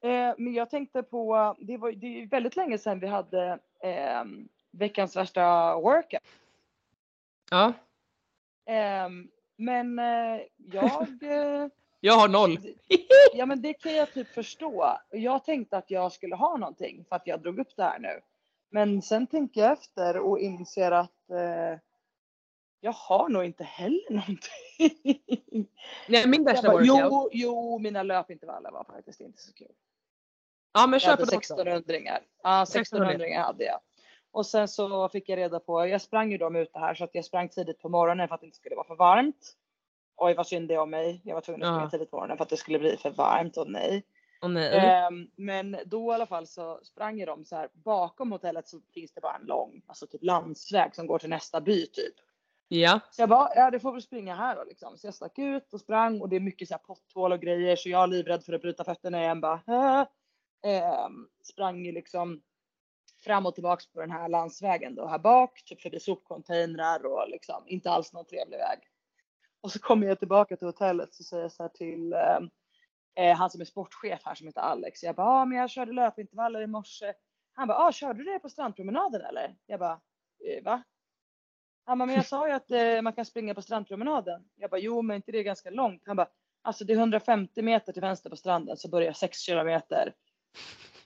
[0.02, 3.59] Eh, men jag tänkte på, det var det är ju väldigt länge sedan vi hade
[3.83, 4.24] eh,
[4.70, 6.22] veckans värsta workout.
[7.50, 7.72] Ja,
[8.66, 11.66] Ehm, men eh, jag, eh,
[12.00, 12.59] jag har noll.
[13.35, 14.98] ja men det kan jag typ förstå.
[15.11, 18.20] Jag tänkte att jag skulle ha någonting för att jag drog upp det här nu.
[18.70, 21.78] Men sen tänker jag efter och inser att eh,
[22.85, 25.68] jag har nog inte heller någonting.
[26.09, 27.11] Nej, min värsta bara, workout.
[27.11, 29.73] jo, jo, mina löpintervaller var faktiskt inte så kul.
[30.73, 31.55] Ja men Jag kör på dem också.
[31.55, 33.11] 1600 Ja, 1600.
[33.11, 33.81] 1600 hade jag.
[34.31, 37.11] Och sen så fick jag reda på, jag sprang ju dem ute här så att
[37.14, 39.53] jag sprang tidigt på morgonen för att det inte skulle vara för varmt.
[40.16, 41.20] Oj vad synd det om mig.
[41.25, 41.90] Jag var tvungen att springa Ja.
[41.90, 44.05] tidigt på morgonen för att det skulle bli för varmt och nej.
[44.42, 44.79] Åh nej.
[44.79, 48.81] Ehm, men då i alla fall så sprang jag dem så här bakom hotellet så
[48.94, 52.14] finns det bara en lång, alltså typ landsväg som går till nästa by typ.
[52.68, 53.00] Ja.
[53.11, 54.98] Så jag bara, ja det får väl springa här då liksom.
[54.98, 57.77] Så jag stack ut och sprang och det är mycket så här potthål och grejer
[57.77, 59.61] så jag är livrädd för att bryta fötterna igen bara.
[59.66, 61.09] "Äh."
[61.42, 62.42] Sprang ju liksom
[63.24, 67.64] fram och tillbaks på den här landsvägen då här bak, typ förbi sopcontainrar och liksom
[67.66, 68.79] inte alls någon trevlig väg.
[69.61, 72.50] Och så kommer jag tillbaka till hotellet så säger jag så här till ehm,
[73.14, 75.03] eh, han som är sportchef här som heter Alex.
[75.03, 77.12] Jag bara, ah, men jag körde löpintervaller i morse.
[77.53, 79.57] Han bara, ah, körde du det på strandpromenaden eller?
[79.66, 80.00] Jag bara,
[80.46, 80.83] eh, va?
[81.85, 84.44] Han bara, men jag sa ju att eh, man kan springa på strandpromenaden.
[84.57, 86.03] Jag bara, jo men inte det är ganska långt.
[86.07, 86.29] Han bara,
[86.62, 90.14] alltså det är 150 meter till vänster på stranden så börjar 6 kilometer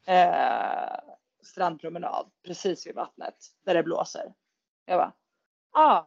[0.06, 0.98] eh,
[1.42, 4.34] strandpromenad precis vid vattnet där det blåser.
[4.84, 5.12] Jag bara,
[5.72, 6.06] ah,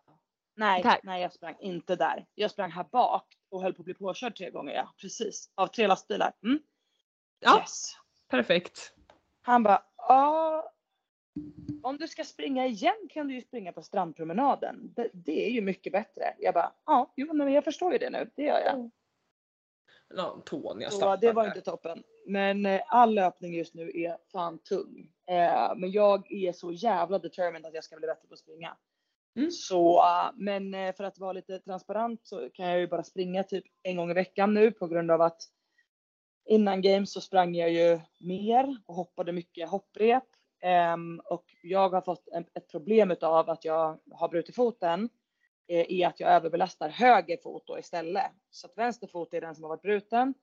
[0.56, 1.00] nej, Tack.
[1.04, 2.26] nej jag sprang inte där.
[2.36, 5.68] Jag sprang här bak och höll på att bli påkörd tre gånger ja, precis av
[5.68, 6.34] tre lastbilar.
[6.44, 6.60] Mm.
[7.40, 7.60] Ja.
[7.60, 7.94] Yes.
[8.30, 8.94] Perfekt.
[9.42, 10.71] Han bara, ja.
[11.84, 14.94] Om du ska springa igen kan du ju springa på strandpromenaden.
[14.96, 16.36] Det, det är ju mycket bättre.
[16.39, 18.30] Jag bara, ja, jo, men jag förstår ju det nu.
[18.36, 18.91] Det gör jag.
[20.15, 22.04] Ja, tån jag Så det var inte toppen.
[22.26, 25.12] Men eh, all löpning just nu är fan tung.
[25.28, 28.78] Eh, men jag är så jävla determined att jag ska bli bättre på att springa.
[29.36, 29.52] Mm.
[29.52, 33.44] Så, eh, men eh, för att vara lite transparent så kan jag ju bara springa
[33.44, 35.41] typ en gång i veckan nu på grund av att
[36.46, 40.24] innan games så sprang jag ju mer och hoppade mycket hopprep.
[40.62, 45.10] Ehm, och jag har fått ett problem utav att jag har brutit foten
[45.67, 48.32] eh, är att jag överbelastar höger fot då istället.
[48.50, 50.34] Så att vänster fot är den som har varit bruten.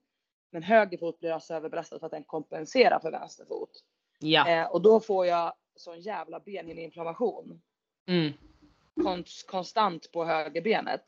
[0.51, 3.71] Men höger fot blir alltså överbelastad för att den kompenserar för vänster fot.
[4.19, 4.49] Ja.
[4.49, 7.63] Eh, och då får jag sån jävla benhinneinflammation
[8.07, 8.33] Mm.
[9.03, 11.05] konst, konstant på högerbenet.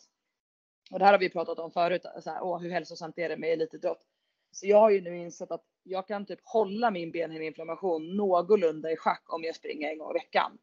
[0.91, 3.37] Och det här har vi pratat om förut, så här, åh, hur hälsosamt är det
[3.37, 4.03] med elitidrott?
[4.51, 8.97] Så jag har ju nu insett att jag kan typ hålla min benhinneinflammation någorlunda i
[8.97, 10.59] schack om jag springer en gång i veckan.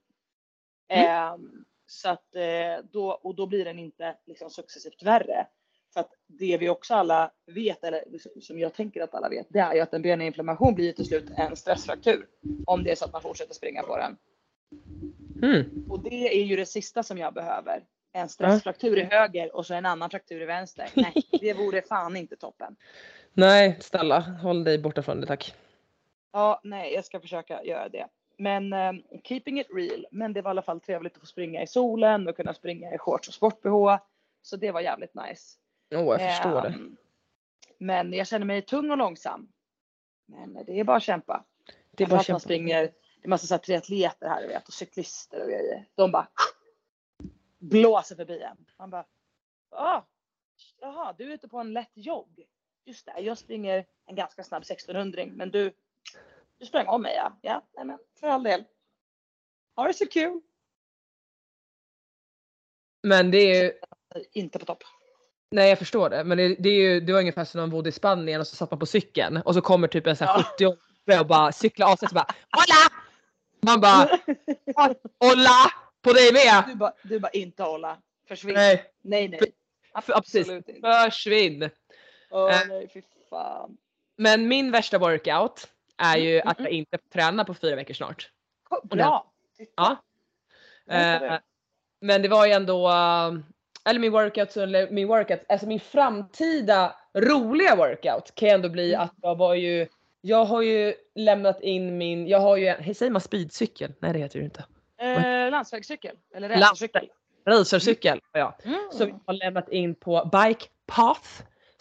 [0.89, 5.47] Ehm, så att eh, då, och då blir den inte liksom successivt värre.
[5.93, 8.03] För att det vi också alla vet, eller
[8.41, 11.29] som jag tänker att alla vet, det är ju att en benhinneinflammation blir till slut
[11.37, 12.27] en stressfraktur.
[12.65, 14.17] Om det är så att man fortsätter springa på den.
[15.43, 15.85] Mm.
[15.89, 17.83] Och det är ju det sista som jag behöver.
[18.13, 20.89] En stressfraktur i höger och så en annan fraktur i vänster.
[20.93, 22.75] Nej, det vore fan inte toppen.
[23.37, 25.55] Nej, snälla håll dig borta från det tack.
[26.31, 28.07] Ja, nej, jag ska försöka göra det.
[28.37, 30.05] Men eh, keeping it real.
[30.11, 32.93] Men det var i alla fall trevligt att få springa i solen och kunna springa
[32.93, 33.99] i shorts och sport-bh.
[34.41, 35.57] Så det var jävligt nice.
[35.95, 36.67] Åh, jag förstår det.
[36.67, 36.97] Ehm,
[37.77, 39.51] Men jag känner mig tung och långsam.
[40.25, 41.43] Men det är bara att kämpa.
[41.91, 42.39] Det är bara man att kämpa.
[42.39, 45.85] springer, det är massa så här triatleter här vet och cyklister och grejer.
[45.95, 46.27] De bara
[47.59, 48.65] blåser förbi en.
[48.77, 49.05] Man bara,
[49.69, 50.01] ah,
[50.79, 52.47] jaha, du är ute på en lätt jogg.
[52.87, 55.73] Just det, jag springer en ganska snabb 1600 men du,
[56.59, 57.39] du sprang om mig ja.
[57.41, 58.63] Ja, nej men för all del.
[59.75, 60.41] Ha det så kul.
[63.03, 63.71] Men det är ju,
[64.31, 64.83] Inte på topp.
[65.51, 66.23] nej jag förstår det.
[66.23, 68.47] Men det, det är ju, det var ungefär som när man bodde i Spanien och
[68.47, 70.75] så satt man på cykeln och så kommer typ en sån här Ja.
[71.13, 73.01] 70 och bara cyklar av sig och så bara Hola!
[73.61, 74.19] Man bara
[75.19, 75.71] Hola!
[76.01, 76.63] På dig med!
[76.67, 78.01] Du bara, du bara inte hålla.
[78.27, 78.53] Försvinn.
[78.53, 79.27] Nej, nej.
[79.27, 79.39] nej.
[79.39, 79.55] precis.
[79.93, 80.81] Absolut inte.
[80.81, 81.69] försvinn!
[82.31, 82.67] Åh Äh.
[82.67, 83.77] nej, fy fan.
[84.17, 87.93] Men min värsta workout är ju Mm, att jag inte får träna på fyra veckor
[87.93, 88.31] snart.
[88.83, 89.31] Bra.
[89.75, 89.97] Ja.
[90.89, 91.33] Eh,
[92.01, 93.33] men det var ju ändå, eh,
[93.85, 99.03] eller min workout, eller min workout, alltså min framtida roliga workout kan ändå bli Mm.
[99.05, 99.87] att jag var ju,
[100.21, 103.93] jag har ju lämnat in min, jag har ju, hej säger man speedcykel?
[103.99, 104.65] Nej det heter det ju inte.
[104.99, 107.09] Eh, landsvägscykel eller racercykel.
[107.45, 108.53] Racercykel har jag.
[108.65, 108.79] Mm.
[108.91, 111.29] Som jag har lämnat in på Bike Path.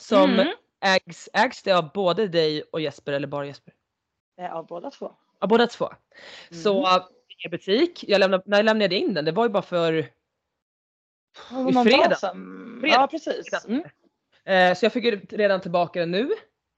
[0.00, 0.48] Som Mm.
[0.84, 3.74] ägs, ägs det av både dig och Jesper eller bara Jesper?
[4.40, 5.12] Eh, Av båda två.
[5.40, 5.86] Ja båda två.
[6.50, 6.62] Mm.
[6.62, 7.02] Så
[7.44, 10.04] i butik, jag lämnade, när jag lämnade in den, det var ju bara för i
[11.84, 12.16] fredag.
[12.16, 12.16] Fredag.
[12.82, 13.64] Ja precis.
[13.64, 13.84] Mm.
[14.44, 16.30] Eh, så jag fick ju redan tillbaka den nu.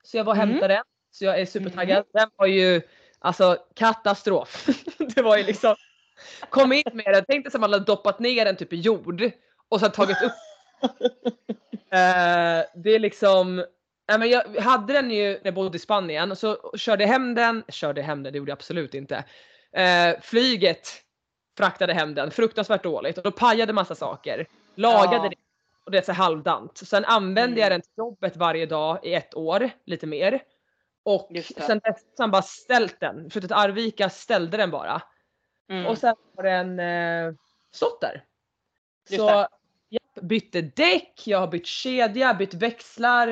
[0.03, 0.49] Så jag var och Mm.
[0.51, 0.85] hämtade den.
[1.11, 2.05] Så jag är supertaggad.
[2.13, 2.83] Den var ju
[3.19, 4.67] alltså katastrof.
[5.15, 5.77] det var ju liksom
[6.51, 9.31] kom in med den, tänkte som att man hade doppat ner den typ i jord
[9.69, 10.33] och sen tagit upp.
[11.91, 13.65] eh, det är liksom
[14.09, 17.09] Nej, men jag hade den ju när jag bodde i Spanien och så körde jag
[17.11, 19.25] hem den, körde hem den, det gjorde jag absolut inte.
[19.73, 20.89] Eh, flyget
[21.59, 24.47] fraktade hem den, fruktansvärt dåligt och då pajade massa saker.
[24.75, 25.29] Lagade Ja.
[25.29, 25.37] det
[25.85, 26.79] och det är så halvdant.
[26.79, 27.71] Sen använde jag Mm.
[27.71, 30.43] den till jobbet varje dag i ett år, lite mer.
[31.03, 31.31] Och
[31.67, 33.31] sen dess jag bara ställt den.
[33.31, 35.03] Flyttat till Arvika, ställde den bara.
[35.71, 35.87] Mm.
[35.87, 37.35] Och sen har den eh,
[37.73, 38.25] stått där.
[39.09, 39.49] Just så det.
[39.89, 43.29] Jag bytte däck, jag har bytt kedja, bytt växlar.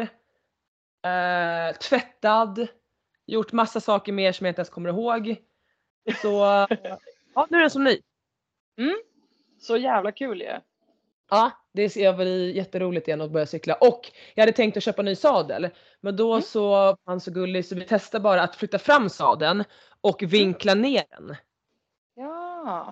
[1.07, 2.67] Eh, tvättad.
[3.27, 5.37] Gjort massa saker mer som jag inte ens kommer ihåg.
[6.23, 6.29] Så
[7.35, 8.01] ja, nu är den som ny.
[9.59, 10.53] Så jävla kul ju.
[11.31, 13.75] Ja, det ser jag bli jätteroligt igen att börja cykla.
[13.75, 15.69] Och jag hade tänkt att köpa ny sadel.
[16.01, 16.43] Men då Mm.
[16.43, 19.65] så han så gullig så vi testade bara att flytta fram sadeln
[20.01, 21.37] och vinkla ner den.
[22.15, 22.91] Ja.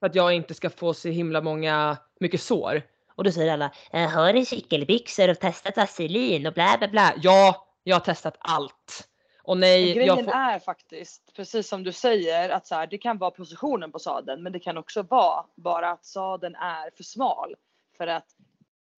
[0.00, 2.82] För att jag inte ska få så himla många, mycket sår.
[3.14, 7.14] Och då säger alla, "Eh, har du cykelbyxor och testat vaselin och bla bla bla.
[7.22, 9.08] Ja, jag har testat allt.
[9.42, 12.98] Och nej, Grejen jag får, är faktiskt, precis som du säger, att så här, det
[12.98, 17.04] kan vara positionen på sadeln men det kan också vara bara att sadeln är för
[17.04, 17.54] smal.
[17.96, 18.26] För att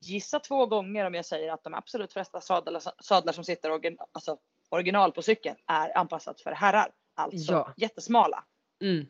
[0.01, 3.99] gissa två gånger om jag säger att de absolut flesta sadlar, sadlar som sitter origin,
[4.13, 4.37] alltså,
[4.69, 6.91] original på cykeln är anpassat för herrar.
[7.15, 7.73] Alltså Ja.
[7.77, 8.45] jättesmala.
[8.83, 9.07] mm.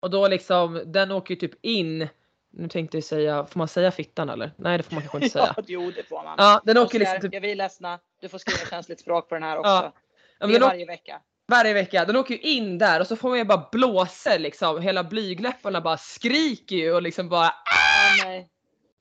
[0.00, 2.08] Och då liksom, den åker ju typ in,
[2.52, 4.52] nu tänkte jag säga, får man säga fittan eller?
[4.56, 5.54] Nej det får man kanske inte säga.
[5.56, 6.34] Ja, jo det får man.
[6.38, 7.98] Ja, den åker liksom typ, jag vill ledsna.
[8.20, 9.70] Du får skriva känsligt språk på den här också.
[9.70, 9.92] Ja,
[10.38, 11.20] ja, det är varje vecka.
[11.48, 14.80] varje vecka, den åker ju in där och så får man ju bara blåsor liksom,
[14.82, 18.48] hela blygläpparna bara skriker ju och liksom bara Ja, nej.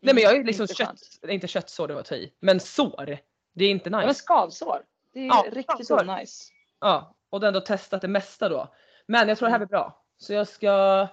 [0.04, 2.60] Nej men jag är ju Mm, liksom kött, inte köttsår det var att i, men
[2.60, 3.18] sår.
[3.56, 4.20] Det är inte Ja, men nice.
[4.24, 4.82] skavsår.
[5.14, 6.18] Det är Ja, riktigt skavsår.
[6.20, 6.44] nice.
[6.80, 8.74] Ja, och då ändå testat det mesta då.
[9.08, 10.04] Men jag tror det här blir bra.
[10.18, 11.08] Så jag ska,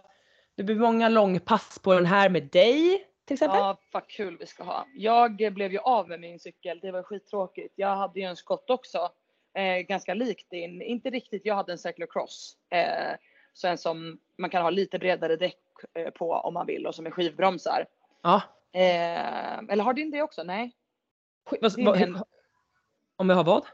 [0.59, 3.59] det blir många långpass på den här med dig till exempel.
[3.59, 4.87] Ja, vad kul vi ska ha.
[4.95, 6.79] Jag blev ju av med min cykel.
[6.83, 7.73] Det var skittråkigt.
[7.77, 9.11] Jag hade ju en skott också.
[9.55, 10.83] Eh, ganska likt din.
[10.83, 11.43] Inte riktigt.
[11.45, 12.57] Jag hade en cyclocross.
[12.71, 13.17] Eh,
[13.53, 15.59] så en som man kan ha lite bredare däck
[15.95, 17.87] eh, på om man vill och som är skivbromsar.
[18.23, 18.43] Ja.
[18.73, 20.43] Eh, eller har din det också?
[20.43, 20.73] Nej.
[21.51, 22.19] Sk- vad- en-
[23.17, 23.67] om jag har vad?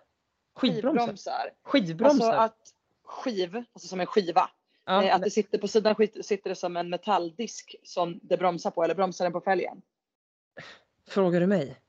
[0.56, 1.00] Skivbromsar?
[1.06, 1.50] Skivbromsar.
[1.62, 2.26] Skivbromsar?
[2.26, 4.50] Alltså att skiv, alltså som en skiva.
[4.84, 8.70] Ja, Eh, att det sitter på sidan sitter det som en metalldisk som det bromsar
[8.70, 9.82] på eller bromsar den på fälgen.
[11.08, 11.80] Frågar du mig?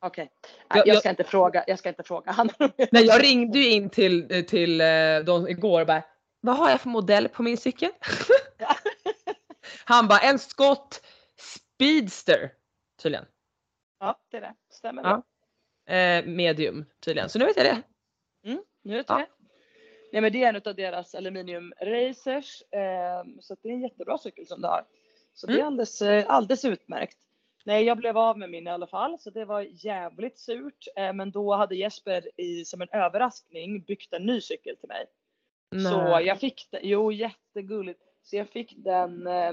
[0.00, 0.30] Okej.
[0.68, 1.64] Jag- Jag, jag jag- ska inte fråga.
[1.66, 2.30] Jag ska inte fråga.
[2.32, 2.50] Han
[2.92, 4.86] Nej jag ringde ju in till, till eh,
[5.26, 6.02] dem igår och bara
[6.40, 7.90] Vad har jag för modell på min cykel?
[8.58, 8.76] Ja.
[9.84, 11.02] Han bara en Scott
[11.36, 12.52] Speedster
[13.02, 13.26] tydligen.
[14.00, 14.54] Ja, det är det.
[14.70, 15.94] Stämmer Ja.
[15.94, 17.28] Eh, medium tydligen.
[17.28, 17.82] Så nu vet jag det.
[18.82, 19.14] Nu vet Ja.
[19.18, 19.28] du det.
[20.12, 22.62] Nej men det är en av deras aluminium racers.
[22.70, 24.84] Eh, så det är en jättebra cykel som du har.
[25.34, 25.66] Så det är Mm.
[25.66, 27.18] alldeles, eh, alldeles utmärkt.
[27.64, 30.86] Nej jag blev av med min i alla fall så det var jävligt surt.
[30.96, 35.06] Eh, men då hade Jesper i, som en överraskning byggt en ny cykel till mig.
[35.90, 36.26] Så Nej.
[36.26, 38.00] jag fick den, jo jättegulligt.
[38.22, 39.52] Så jag fick den eh,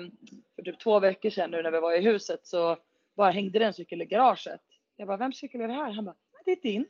[0.56, 2.78] för typ två veckor sedan nu när vi var i huset så
[3.15, 4.62] bara hängde den cykel i garaget.
[4.96, 5.91] Jag bara, vems cykel är det här?
[5.91, 6.15] Han bara,
[6.46, 6.86] det är din.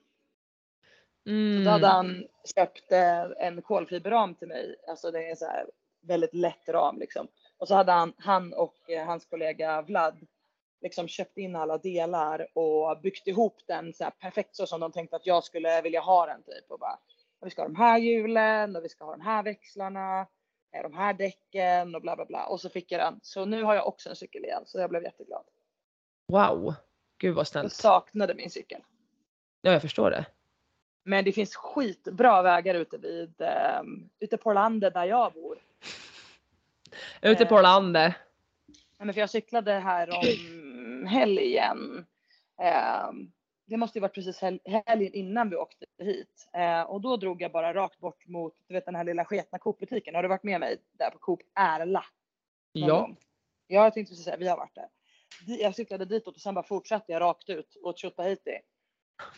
[1.28, 1.64] Mm.
[1.64, 4.76] Då hade han köpt eh, en kolfiberram till mig.
[4.88, 5.66] Alltså det är så här
[6.02, 7.28] väldigt lätt ram liksom.
[7.58, 10.28] Och så hade han, han och eh, hans kollega Vlad
[10.82, 14.92] liksom köpt in alla delar och byggt ihop den så här perfekt så som de
[14.92, 16.72] tänkte att jag skulle vilja ha den typ.
[16.72, 17.00] Och bara,
[17.42, 20.20] vi ska ha de här hjulen och vi ska ha de här växlarna,
[20.76, 22.46] eh, de här däcken och bla bla bla.
[22.46, 23.20] Och så fick jag den.
[23.24, 25.44] Så nu har jag också en cykel igen så jag blev jätteglad.
[26.28, 26.74] Wow.
[27.18, 27.74] Gud vad Jag snällt.
[27.74, 28.82] saknade min cykel.
[29.62, 30.26] Ja jag förstår det.
[31.08, 33.82] Men det finns skitbra vägar ute vid, eh,
[34.20, 35.58] ute på landet där jag bor.
[37.22, 37.62] Ute på Eh.
[37.62, 38.14] landet.
[38.68, 42.06] Nej, men för jag cyklade här om helgen.
[42.62, 43.10] Eh,
[43.66, 46.50] det måste ju varit precis hel helgen innan vi åkte hit.
[46.54, 49.58] Eh, och då drog jag bara rakt bort mot du vet, den här lilla sketna
[49.60, 50.16] Coop-butiken.
[50.16, 52.06] Har du varit med mig där på Coop Ärla?
[52.72, 52.88] Ja.
[53.00, 53.18] gång?
[53.68, 54.90] Ja, jag tänkte precis säga, vi har varit där.
[55.46, 58.60] Jag cyklade ditåt och sen bara fortsatte jag rakt ut åt Tjotahejti.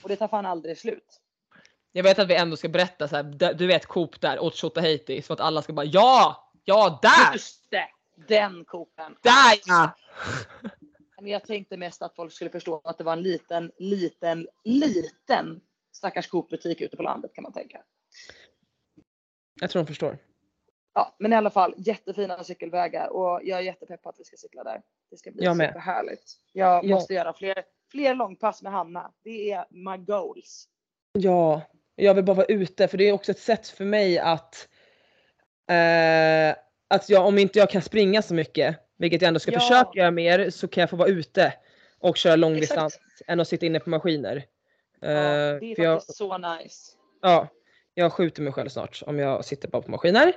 [0.03, 1.21] Och det tar fan aldrig slut.
[1.91, 5.21] Jag vet att vi ändå ska berätta så här, du vet Coop där åt Tjotahejti
[5.21, 7.88] så att alla ska bara ja, ja där, Just det!
[8.28, 9.15] Den kopen.
[9.21, 9.95] där ja.
[11.21, 15.62] Men jag tänkte mest att folk skulle förstå att det var en liten, liten, liten
[15.91, 17.82] stackars Coop-butik ute på landet kan man tänka.
[19.62, 20.17] Jag tror de förstår.
[20.93, 24.38] Ja, men i alla fall jättefina cykelvägar och jag är jättepepp på att vi ska
[24.38, 24.82] cykla där.
[25.10, 26.34] Det ska bli Jag superhärligt.
[26.54, 26.95] Jag Ja.
[26.95, 29.12] måste göra fler, fler långpass med Hanna.
[29.23, 30.67] Det är my goals.
[31.12, 31.62] Ja,
[32.00, 34.68] jag vill bara vara ute för det är också ett sätt för mig att
[35.70, 36.56] eh,
[36.88, 39.60] att jag, om inte jag kan springa så mycket, vilket jag ändå ska Ja.
[39.60, 41.54] försöka göra mer, så kan jag få vara ute
[42.00, 44.36] och köra långdistans än att sitta inne på maskiner.
[45.02, 46.92] Eh, Ja, det är för jag, faktiskt så nice.
[47.22, 47.48] ja,
[47.94, 50.34] jag skjuter mig själv snart om jag sitter bara på maskiner.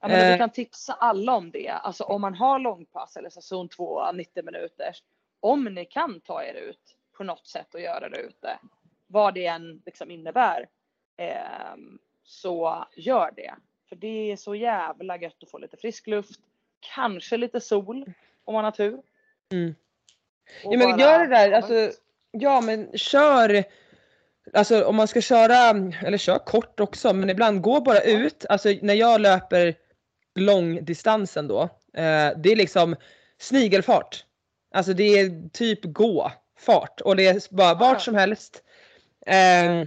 [0.00, 0.32] Ja, men Eh.
[0.32, 1.68] Du kan tipsa alla om det.
[1.68, 4.96] Alltså om man har långpass eller så zon 2, 90 minuter.
[5.40, 8.58] Om ni kan ta er ut på något sätt och göra det ute.
[9.06, 10.68] Vad det än liksom innebär.
[11.16, 13.54] Ehm, så gör det.
[13.88, 16.40] För det är så jävla gött att få lite frisk luft.
[16.94, 18.12] Kanske lite sol
[18.44, 19.00] om man har tur.
[19.52, 19.74] Mm.
[20.62, 21.90] Ja men bara gör det där, alltså,
[22.30, 23.64] ja men kör,
[24.52, 25.70] alltså om man ska köra,
[26.06, 29.74] eller kör kort också, men ibland gå bara ut, alltså när jag löper
[30.34, 31.62] långdistansen då,
[31.94, 32.96] eh, det är liksom
[33.38, 34.24] snigelfart.
[34.74, 38.62] Alltså det är typ gå fart och det är bara vart som helst.
[39.26, 39.86] Eh,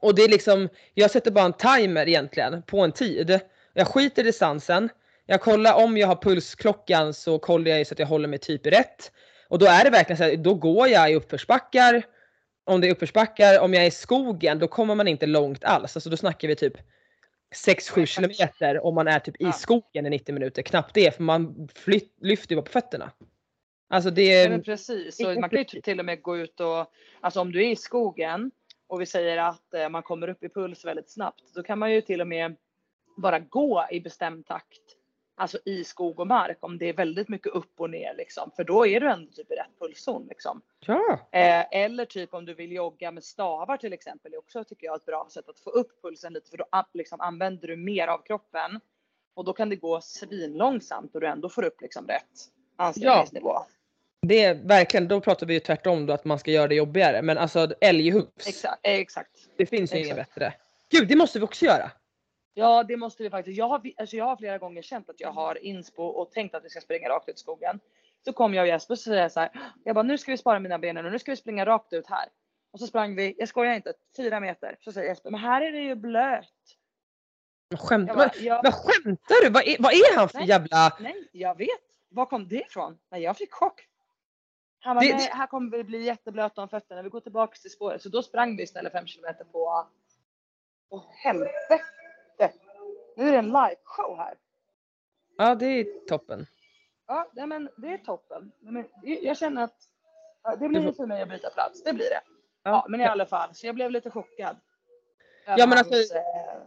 [0.00, 3.40] och det är liksom, jag sätter bara en timer egentligen på en tid.
[3.74, 4.88] Jag skiter i distansen.
[5.26, 8.66] Jag kollar om jag har pulsklockan så kollar jag så att jag håller mig typ
[8.66, 9.12] rätt.
[9.48, 12.02] Och då är det verkligen så här, då går jag i uppförsbackar.
[12.64, 15.96] Om det är uppförsbackar, om jag är i skogen då kommer man inte långt alls.
[15.96, 16.74] Alltså då snackar vi typ
[17.66, 19.52] 6-7 kilometer om man är typ i Ja.
[19.52, 20.62] skogen i 90 minuter.
[20.62, 23.10] Knappt det för man flytt, lyfter ju bara på fötterna.
[23.90, 25.16] Alltså det Ja, är, men precis.
[25.16, 26.86] Så man kan ju till och med gå ut och,
[27.20, 28.50] alltså om du är i skogen
[28.94, 31.92] och vi säger att eh, man kommer upp i puls väldigt snabbt, då kan man
[31.92, 32.56] ju till och med
[33.16, 34.82] bara gå i bestämd takt.
[35.36, 38.50] Alltså i skog och mark om det är väldigt mycket upp och ner liksom.
[38.56, 40.62] För då är du ändå typ i rätt pulszon liksom.
[40.80, 41.12] ja.
[41.32, 44.34] Eh, eller typ om du vill jogga med stavar till exempel.
[44.34, 47.20] är också tycker jag ett bra sätt att få upp pulsen lite för då liksom,
[47.20, 48.80] använder du mer av kroppen.
[49.34, 53.58] Och då kan det gå svinlångsamt och du ändå får upp liksom rätt ansträngningsnivå.
[54.26, 57.22] Det är verkligen, då pratar vi ju tvärtom då att man ska göra det jobbigare.
[57.22, 59.30] Men alltså älghufs, Exakt, eh, exakt.
[59.56, 60.54] det finns ju inget bättre.
[60.90, 61.90] Gud det måste vi också göra.
[62.54, 63.58] Ja, det måste vi faktiskt.
[63.58, 66.64] Jag har, alltså jag har flera gånger känt att jag har inspo och tänkt att
[66.64, 67.80] vi ska springa rakt ut i skogen.
[68.24, 69.50] Så kom jag och Jesper och säger jag så här.
[69.84, 72.06] Jag bara, nu ska vi spara mina ben och nu ska vi springa rakt ut
[72.06, 72.28] här.
[72.72, 74.76] Och så sprang vi, jag skojar inte, fyra meter.
[74.80, 76.44] Så säger Jesper, men här är det ju blöt.
[77.76, 79.50] Skämt, Jag bara, ja, vad skämtar du?
[79.50, 80.48] Vad är, vad är han för Nej.
[80.48, 80.96] jävla...
[81.00, 81.68] nej, jag vet.
[82.08, 82.98] Var kom det ifrån?
[83.10, 83.80] Nej, jag fick chock.
[84.84, 87.02] Han bara, Det- nej, här kommer vi bli jätteblöta om fötterna.
[87.02, 88.02] Vi går tillbaka till spåret.
[88.02, 89.86] Så då sprang vi istället fem kilometer på...
[90.90, 91.80] Åh helvete!
[93.16, 94.34] Nu är det en liveshow här.
[95.36, 96.46] Ja det är toppen.
[97.06, 98.52] Ja, nej, men det är toppen.
[98.60, 99.76] Men jag känner att
[100.42, 101.82] ja, det blir för mig att byta plats.
[101.82, 102.20] Det blir det.
[102.62, 104.56] Ja, men i alla fall, så jag blev lite chockad.
[105.46, 106.22] Ja, men hans alltså- eh,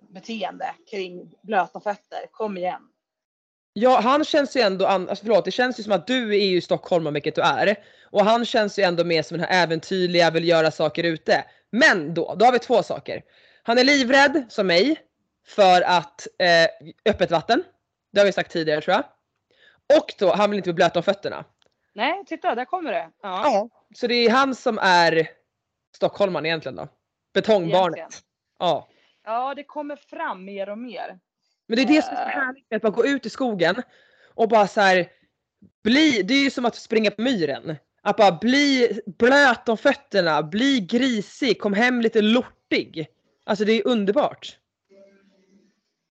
[0.10, 2.28] beteende kring blöta fötter.
[2.32, 2.90] Kom igen.
[3.80, 6.62] Ja han känns ju ändå, alltså förlåt det känns ju som att du är ju
[6.62, 7.76] stockholmare vilket du är.
[8.12, 11.46] Och han känns ju ändå mer som den här äventyrliga, vill göra saker ute.
[11.72, 13.24] Men då, då har vi två saker.
[13.64, 14.98] Han är livrädd som mig
[15.48, 17.64] för att eh, öppet vatten.
[18.14, 19.04] Det har vi sagt tidigare tror jag.
[20.00, 21.46] Och då, han vill inte bli blöt om fötterna.
[21.94, 23.10] Nej, titta där kommer det.
[23.22, 23.70] Ja, Ja.
[23.96, 25.30] Så det är han som är
[25.96, 26.88] stockholmaren egentligen då.
[27.34, 27.98] Betongbarnet.
[27.98, 28.24] Egentligen.
[28.60, 28.88] Ja.
[29.24, 31.20] ja, det kommer fram mer och mer.
[31.68, 32.28] Men det är det som är så Eh.
[32.28, 33.76] härligt med att bara gå ut i skogen
[34.34, 35.08] och bara så här
[35.84, 37.76] bli, det är ju som att springa på myren.
[38.02, 43.08] Att bara bli blöt om fötterna, bli grisig, kom hem lite lortig.
[43.44, 44.58] Alltså det är underbart.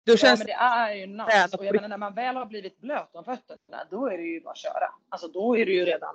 [0.06, 1.56] Då Ja, känns men det är ju nice.
[1.58, 4.40] Och jag menar när man väl har blivit blöt om fötterna, då är det ju
[4.40, 4.90] bara att köra.
[5.08, 6.14] Alltså då är det ju redan,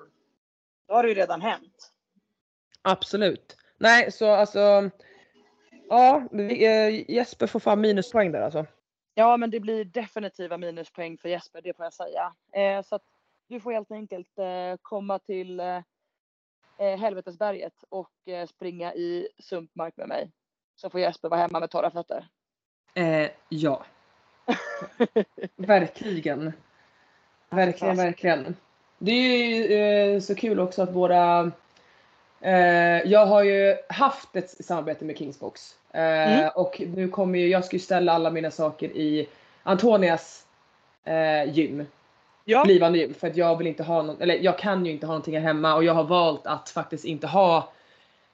[0.88, 1.92] då har det ju redan hänt.
[2.82, 3.58] absolut.
[3.78, 4.90] Nej så alltså,
[5.90, 6.28] ja
[7.08, 8.66] Jesper får fan minuspoäng där alltså.
[9.16, 12.34] Ja, men det blir definitiva minuspoäng för Jesper, det får jag säga.
[12.54, 13.04] Eh, så att
[13.48, 15.82] du får helt enkelt eh, komma till eh,
[16.78, 20.32] eh, Helvetesberget och eh, springa i sumpmark med mig.
[20.76, 22.28] Så får Jesper vara hemma med torra fötter.
[22.94, 23.86] Eh, ja.
[25.56, 26.54] verkligen.
[27.50, 28.56] Verkligen, verkligen.
[28.98, 31.52] Det är ju eh, så kul också att våra...
[32.42, 35.76] Eh, jag har ju haft ett samarbete med Kingsbox.
[35.94, 36.50] Eh, Mm.
[36.56, 39.30] Och nu kommer ju, jag ska ju ställa alla mina saker i
[39.64, 40.46] Antonias
[41.04, 41.86] eh, gym.
[42.46, 42.64] Ja.
[42.64, 45.12] blivande gym för att jag vill inte ha någon, eller jag kan ju inte ha
[45.12, 47.72] någonting här hemma och jag har valt att faktiskt inte ha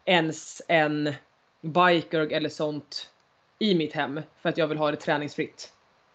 [0.06, 1.14] ens en
[1.62, 3.10] biker eller sånt
[3.60, 5.74] i mitt hem för att jag vill ha det träningsfritt.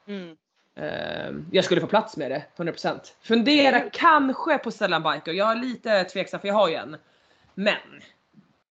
[0.09, 0.37] Mm.
[0.77, 2.99] Ehm, jag skulle få plats med det 100%.
[3.23, 5.33] Fundera kanske på att ställa en biker.
[5.33, 6.97] Jag är lite tveksam för jag har ju en.
[7.55, 8.03] Men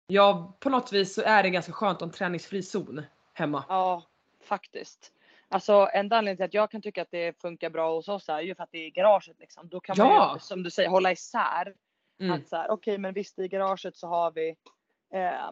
[0.08, 3.02] jag, på något vis så är det ganska skönt en träningsfri zon
[3.34, 3.64] hemma.
[3.70, 4.04] Ja,
[4.44, 5.14] faktiskt.
[5.50, 8.42] Alltså enda anledningen till att jag kan tycka att det funkar bra hos oss är
[8.42, 9.70] ju för att det är i garaget liksom.
[9.70, 10.06] Då kan Ja.
[10.06, 11.74] man ju, som du säger, hålla isär.
[12.20, 12.32] Mm.
[12.32, 14.56] Att så här, okej men visst i garaget så har vi
[15.14, 15.52] eh,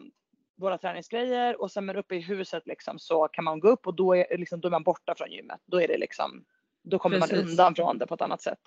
[0.56, 3.94] våra träningsgrejer och sen men uppe i huset liksom så kan man gå upp och
[3.94, 5.60] då är, liksom, då är man borta från gymmet.
[5.66, 6.44] Då är det liksom,
[6.82, 7.50] då kommer man Precis.
[7.50, 8.60] undan från det på ett annat sätt.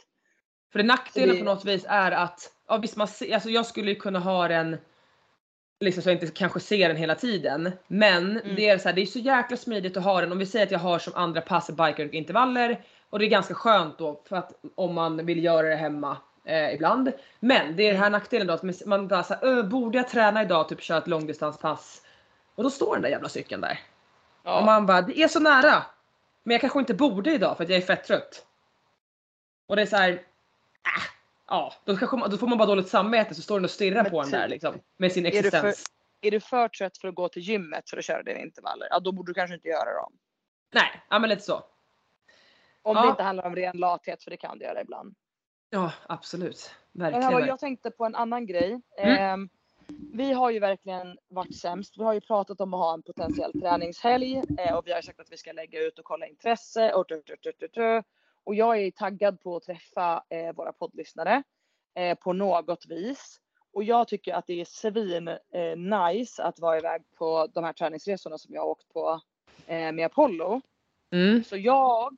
[0.72, 3.50] För det nackdelen Så det- på något vis är att, ja visst man ser, alltså
[3.50, 4.78] jag skulle ju kunna ha den
[5.80, 7.72] liksom så jag inte kanske ser den hela tiden.
[7.88, 8.56] Men Mm.
[8.56, 10.32] det är så här, det är så jäkla smidigt att ha den.
[10.32, 13.30] Om vi säger att jag har som andra pass biker och intervaller och det är
[13.30, 17.12] ganska skönt då för att om man vill göra det hemma eh, ibland.
[17.40, 20.42] Men det är den här nackdelen då att man bara såhär, "Ö, borde jag träna
[20.44, 22.02] idag typ köra ett långdistanspass?
[22.56, 23.80] Och då står den där jävla cykeln där.
[24.44, 24.62] Och Ja.
[24.66, 25.84] man bara, det är så nära.
[26.44, 28.46] Men jag kanske inte borde idag för att jag är fett trött.
[29.68, 30.22] Och det är så här,
[30.88, 31.04] äh,
[31.48, 34.12] ja, då, kanske då får man bara dåligt samvete så står den och stirrar Men
[34.12, 34.50] på den där typ.
[34.52, 34.76] liksom.
[34.98, 35.86] Med sin Är du för- existens.
[36.22, 39.00] Är du för trött för att gå till gymmet för att köra dina intervaller, ja
[39.00, 40.14] då borde du kanske inte göra dem.
[40.74, 41.64] Nej, ja men lite så.
[42.82, 43.02] Om Ja.
[43.04, 45.16] det inte handlar om ren lathet, för det kan det göra ibland.
[45.70, 46.72] Ja absolut.
[46.92, 47.42] Men här Verkligen.
[47.42, 48.82] var, jag tänkte på en annan grej.
[48.98, 49.18] Mm.
[49.18, 49.50] Ehm,
[50.14, 51.98] vi har ju verkligen varit sämst.
[51.98, 55.20] Vi har ju pratat om att ha en potentiell träningshelg eh, och vi har sagt
[55.20, 58.04] att vi ska lägga ut och kolla intresse och, tu, tu, tu.
[58.50, 61.44] Och jag är taggad på att träffa eh, våra poddlyssnare
[61.96, 63.40] eh, på något vis.
[63.74, 67.74] Och jag tycker att det är svin eh, nice att vara iväg på de här
[67.74, 69.22] träningsresorna som jag har åkt på
[69.68, 70.62] eh, med Apollo.
[71.12, 71.44] Mm.
[71.44, 72.18] Så jag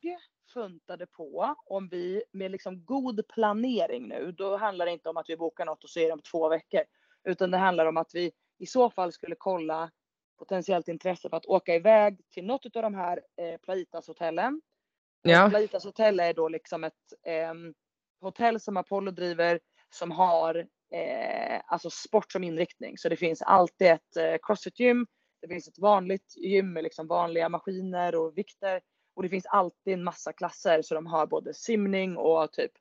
[0.54, 5.30] funtade på om vi med liksom god planering nu, då handlar det inte om att
[5.30, 6.82] vi bokar något och så är det om två veckor.
[7.24, 9.92] Utan det handlar om att vi i så fall skulle kolla
[10.38, 14.62] potentiellt intresse för att åka iväg till något av de här eh, Plaitas hotellen.
[15.22, 15.50] Ja.
[15.50, 16.94] Plaitas hotell är då liksom ett
[17.26, 17.74] ehm,
[18.22, 19.60] hotell som Apollo driver
[19.90, 20.56] som har
[20.94, 22.98] eh, alltså sport som inriktning.
[22.98, 25.08] Så det finns alltid ett eh, crossfit-gym.
[25.42, 28.82] Det finns ett vanligt gym med liksom vanliga maskiner och vikter.
[29.14, 32.72] Och det finns alltid en massa klasser så de har både simning och typ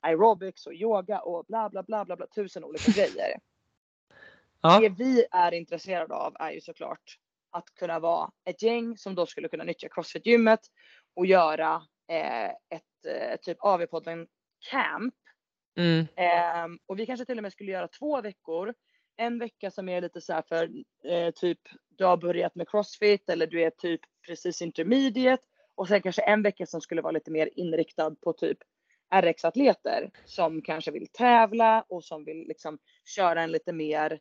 [0.00, 3.38] aerobics och yoga och bla bla bla bla, bla tusen olika grejer.
[4.60, 4.80] Ja.
[4.80, 7.18] Det vi är intresserade av är ju såklart
[7.50, 10.60] att kunna vara ett gäng som då skulle kunna nyttja Crossfit-gymmet
[11.14, 14.26] och göra eh, ett eh, typ AV-podden
[14.70, 15.14] camp.
[15.76, 16.06] Mm.
[16.16, 18.74] Ehm, och vi kanske till och med skulle göra två veckor.
[19.16, 20.70] En vecka som är lite så här för
[21.04, 25.42] eh, typ du har börjat med Crossfit eller du är typ precis intermediate.
[25.74, 28.58] Och sen kanske en vecka som skulle vara lite mer inriktad på typ
[29.14, 32.78] RX-atleter som kanske vill tävla och som vill liksom
[33.16, 34.20] köra en lite mer,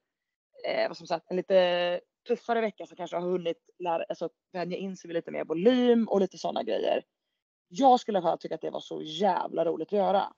[0.67, 1.99] eh, vad som sagt, en lite
[2.35, 6.07] tuffare vecka som kanske har hunnit lära, alltså vänja in sig vid lite mer volym
[6.07, 7.03] och lite sådana grejer.
[7.67, 10.33] Jag skulle fall tycka att det var så jävla roligt att göra.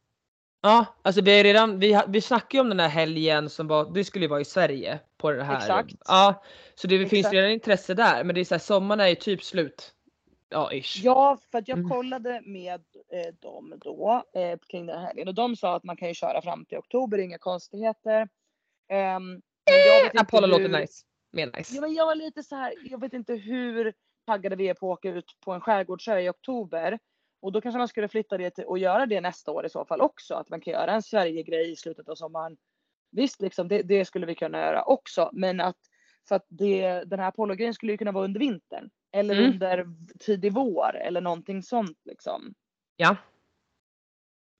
[0.62, 3.68] Ja, alltså vi är redan, vi, ha- vi snackade ju om den här helgen som
[3.68, 5.58] var, det skulle ju vara i Sverige på det här.
[5.58, 5.96] Exakt.
[6.08, 6.44] Ja,
[6.76, 7.34] så det finns Exakt.
[7.34, 9.94] redan intresse där men det är så här, sommaren är ju typ slut.
[10.50, 11.00] Ja, ish.
[11.04, 11.90] Ja, för att jag Mm.
[11.90, 12.82] kollade med
[13.12, 16.14] eh, dem då eh, kring den här helgen och de sa att man kan ju
[16.14, 18.28] köra fram till oktober, inga konstigheter.
[18.88, 21.04] Jag vet inte Apollo hur- låter nice.
[21.34, 21.76] Mer nice.
[21.76, 23.94] Ja, men jag var lite så här, jag vet inte hur
[24.26, 27.00] taggade vi är på att åka ut på en skärgårdsö i oktober.
[27.42, 29.86] Och då kanske man skulle flytta det till, och göra det nästa år i så
[29.86, 30.36] fall också.
[30.36, 32.58] Att man kan göra en Sverigegrej i slutet av sommaren.
[33.12, 35.30] Visst, liksom, det, det skulle vi kunna göra också.
[35.34, 35.78] Men att,
[36.28, 38.90] för att det, den här Apollo-grejen skulle ju kunna vara under vintern.
[39.12, 39.52] Eller Mm.
[39.52, 39.88] under
[40.20, 42.54] tidig vår eller någonting sånt liksom.
[42.96, 43.16] Ja.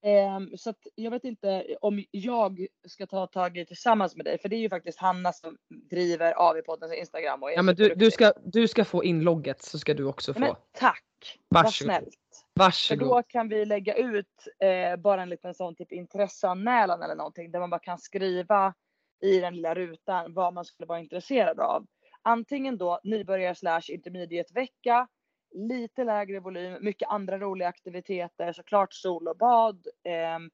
[0.06, 4.38] Ehm, så att jag vet inte om jag ska ta tag i tillsammans med dig.
[4.38, 5.58] För det är ju faktiskt Hanna som
[5.90, 7.44] driver AV-poddens Instagram.
[7.44, 10.34] Och Ja men du, du, ska, du ska få inlogget så ska du också Ja,
[10.34, 10.40] få.
[10.40, 11.04] men tack!
[11.48, 11.94] Vad Varsågod.
[11.94, 12.16] snällt.
[12.58, 13.08] För Varsågod.
[13.08, 17.60] då kan vi lägga ut eh, bara en liten sån typ intresseanmälan eller någonting där
[17.60, 18.74] man bara kan skriva
[19.22, 21.86] i den lilla rutan vad man skulle vara intresserad av.
[22.22, 25.08] Antingen då nybörjar slash intermediate vecka,
[25.54, 29.88] lite lägre volym, mycket andra roliga aktiviteter, såklart sol och bad.
[30.04, 30.50] ehm,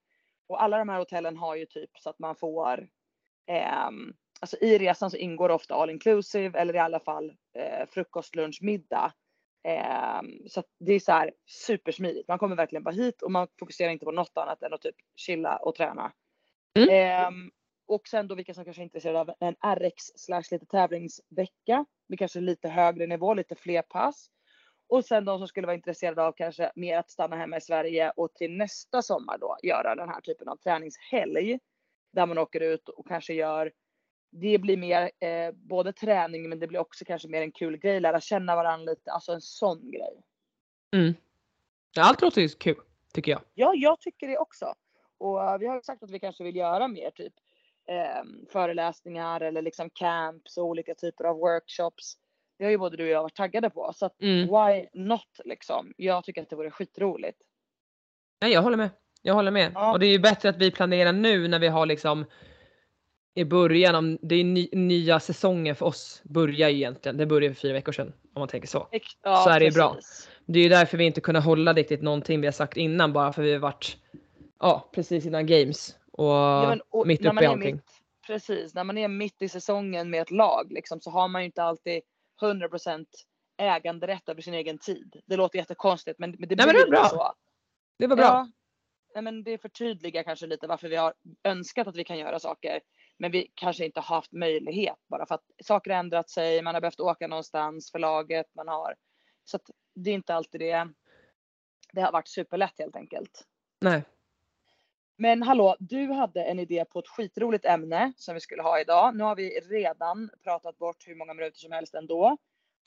[0.47, 2.89] och alla de här hotellen har ju typ så att man får
[3.47, 8.35] ehm, Alltså i resan så ingår ofta all inclusive eller i alla fall eh, frukost,
[8.35, 9.13] lunch, middag.
[9.63, 12.27] Ehm, så det är så här supersmidigt.
[12.27, 14.95] Man kommer verkligen bara hit och man fokuserar inte på något annat än att typ
[15.15, 16.11] chilla och träna.
[16.77, 16.89] Mm.
[16.89, 17.51] Ehm,
[17.87, 21.85] och sen då vilka som kanske är intresserade av en RX slash lite tävlingsvecka.
[22.07, 24.29] Med kanske lite högre nivå, lite fler pass.
[24.89, 28.11] Och sen de som skulle vara intresserade av kanske mer att stanna hemma i Sverige
[28.15, 31.59] och till nästa sommar då göra den här typen av träningshelg.
[32.11, 33.71] Där man åker ut och kanske gör
[34.31, 37.99] det blir mer eh, både träning men det blir också kanske mer en kul grej,
[37.99, 40.23] lära känna varandra lite, alltså en sån grej.
[40.95, 41.13] Mm.
[41.97, 42.75] Allt låter ju kul
[43.13, 43.41] tycker jag.
[43.53, 44.73] Ja, jag tycker det också.
[45.17, 47.33] Och uh, vi har sagt att vi kanske vill göra mer typ
[47.87, 52.17] eh, föreläsningar eller liksom camps och olika typer av workshops.
[52.59, 54.39] Det har ju både du och jag varit taggade på så att Mm.
[54.47, 55.93] why not liksom?
[55.97, 57.37] Jag tycker att det vore skitroligt.
[58.41, 58.89] Nej, jag håller med.
[59.21, 59.71] Jag håller med.
[59.75, 59.91] Ja.
[59.91, 62.25] Och det är ju bättre att vi planerar nu när vi har liksom
[63.35, 67.17] i början av, det är ny, nya säsongen för oss börjar ju egentligen.
[67.17, 68.87] Det började för fyra veckor sedan om man tänker så.
[69.23, 69.97] Ja, Så är det ju bra.
[70.45, 73.33] Det är ju därför vi inte kunde hålla riktigt någonting vi har sagt innan bara
[73.33, 73.97] för vi har varit
[74.59, 77.75] ja, precis innan games och, Ja, men, och mitt uppe i allting.
[77.75, 77.85] Mitt,
[78.27, 81.45] precis, när man är mitt i säsongen med ett lag liksom, så har man ju
[81.45, 82.01] inte alltid
[82.41, 83.05] 100%
[83.57, 85.21] äganderätt över sin egen tid.
[85.25, 87.09] Det låter jättekonstigt men, men det Nej, blir men det bra.
[87.09, 87.33] så.
[87.97, 88.25] Det var bra.
[88.25, 88.51] Ja,
[89.15, 91.13] nej, men det förtydligar kanske lite varför vi har
[91.43, 92.81] önskat att vi kan göra saker.
[93.17, 96.61] Men vi kanske inte har haft möjlighet bara för att saker har ändrat sig.
[96.61, 98.45] Man har behövt åka någonstans för laget.
[98.55, 98.95] Man har,
[99.45, 100.89] så att det är inte alltid det.
[101.93, 103.43] Det har varit superlätt helt enkelt.
[103.81, 104.03] Nej.
[105.21, 109.15] Men hallå, du hade en idé på ett skitroligt ämne som vi skulle ha idag.
[109.15, 112.37] Nu har vi redan pratat bort hur många minuter som helst ändå.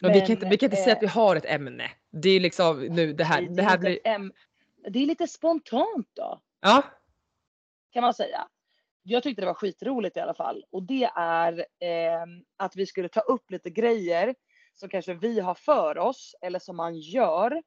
[0.03, 1.91] Men vi kan inte, vi kan inte säga eh, att vi har ett ämne.
[2.11, 3.43] Det är liksom nu det här.
[3.43, 4.33] Det är här blir, äm-
[4.89, 6.41] det är lite spontant då.
[6.61, 6.83] ja.
[7.93, 8.49] kan man säga.
[9.03, 12.27] Jag tyckte det var skitroligt i alla fall och det är eh,
[12.57, 14.35] att vi skulle ta upp lite grejer
[14.75, 17.63] som kanske vi har för oss eller som man gör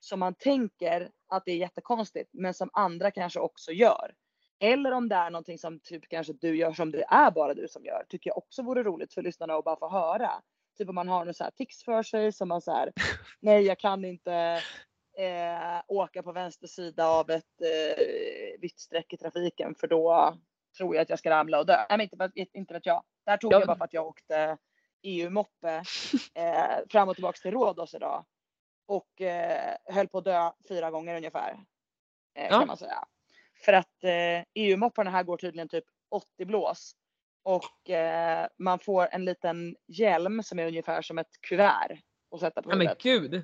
[0.00, 4.14] som man tänker att det är jättekonstigt men som andra kanske också gör.
[4.60, 7.68] Eller om det är någonting som typ kanske du gör som det är bara du
[7.68, 10.30] som gör tycker jag också vore roligt för lyssnarna att bara få höra.
[10.78, 12.92] Typ om man har något så här tics för sig som man så här,
[13.40, 14.62] nej jag kan inte
[15.18, 20.34] eh, åka på vänster sida av ett eh, vitt streck i trafiken för då
[20.76, 21.76] tror jag att jag ska ramla och dö.
[21.88, 23.02] Nej men inte, inte vet jag.
[23.24, 23.58] Det här tog Ja.
[23.58, 24.56] jag bara för att jag åkte
[25.02, 25.82] EU-moppe
[26.34, 28.24] eh, fram och tillbaks till Rhodos idag.
[28.88, 31.50] Och eh, höll på att dö fyra gånger ungefär.
[32.34, 32.58] Eh, Ja.
[32.58, 33.04] Kan man säga.
[33.64, 36.92] För att eh, EU-mopparna här går tydligen typ 80 blås.
[37.42, 41.98] Och eh, man får en liten hjälm som är ungefär som ett kuvert.
[42.34, 43.34] att sätta på ja men gud.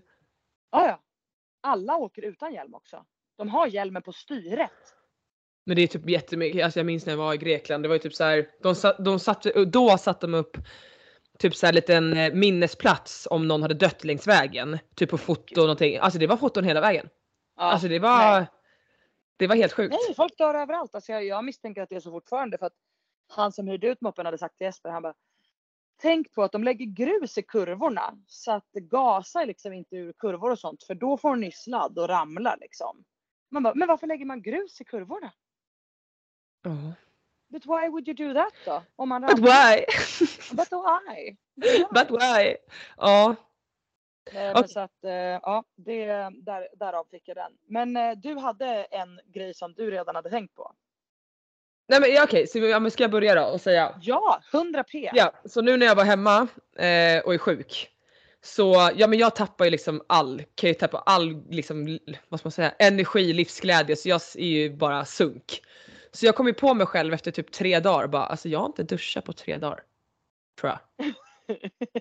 [0.70, 1.00] Ja, ja.
[1.60, 3.04] Alla åker utan hjälm också.
[3.36, 4.70] De har hjälmen på styret.
[5.66, 7.94] Men det är typ jättemycket, alltså jag minns när jag var i Grekland, det var
[7.94, 10.56] ju typ så här, de, sa- de satte, då satte de upp
[11.38, 14.78] typ så här liten eh, minnesplats om någon hade dött längs vägen.
[14.94, 15.96] Typ på foto och någonting.
[15.96, 17.08] Alltså det var foton hela vägen.
[17.56, 18.46] Ja, Alltså det var, nej.
[19.36, 19.94] det var helt sjukt.
[20.06, 20.94] Nej, folk dör överallt.
[20.94, 22.76] Alltså jag, jag misstänker att det är så fortfarande för att
[23.28, 25.14] han som hyrde ut moppen hade sagt till Jesper, han bara
[25.96, 30.12] Tänk på att de lägger grus i kurvorna så att det gasar liksom inte ur
[30.12, 33.04] kurvor och sånt för då får ni sladd och ramlar liksom.
[33.50, 35.32] Man bara, men varför lägger man grus i kurvorna?
[36.62, 36.92] Ja.
[37.48, 38.82] But why would you do that då?
[38.96, 39.84] Om man But why?
[40.52, 41.36] But why?
[41.90, 42.56] But why?
[42.96, 43.36] Ja.
[44.32, 44.68] Eh, Okej.
[44.68, 46.06] Så att, eh, ja, det,
[46.42, 47.52] där, därav fick jag den.
[47.66, 50.72] Men eh, du hade en grej som du redan hade tänkt på.
[51.88, 53.98] Nej men ja, okej, så ja, men ska jag börja då och säga?
[54.00, 55.10] Ja, 100 p.
[55.14, 57.90] Ja, så nu när jag var hemma eh, och är sjuk.
[58.42, 62.46] Så ja men jag tappar ju liksom all, kan ju tappa all liksom, vad ska
[62.46, 65.60] man säga, energi, livsglädje så jag är ju bara sunk.
[66.14, 68.66] Så jag kom ju på mig själv efter typ tre dagar bara, alltså jag har
[68.66, 69.82] inte duschat på tre dagar.
[70.60, 71.14] Tror jag.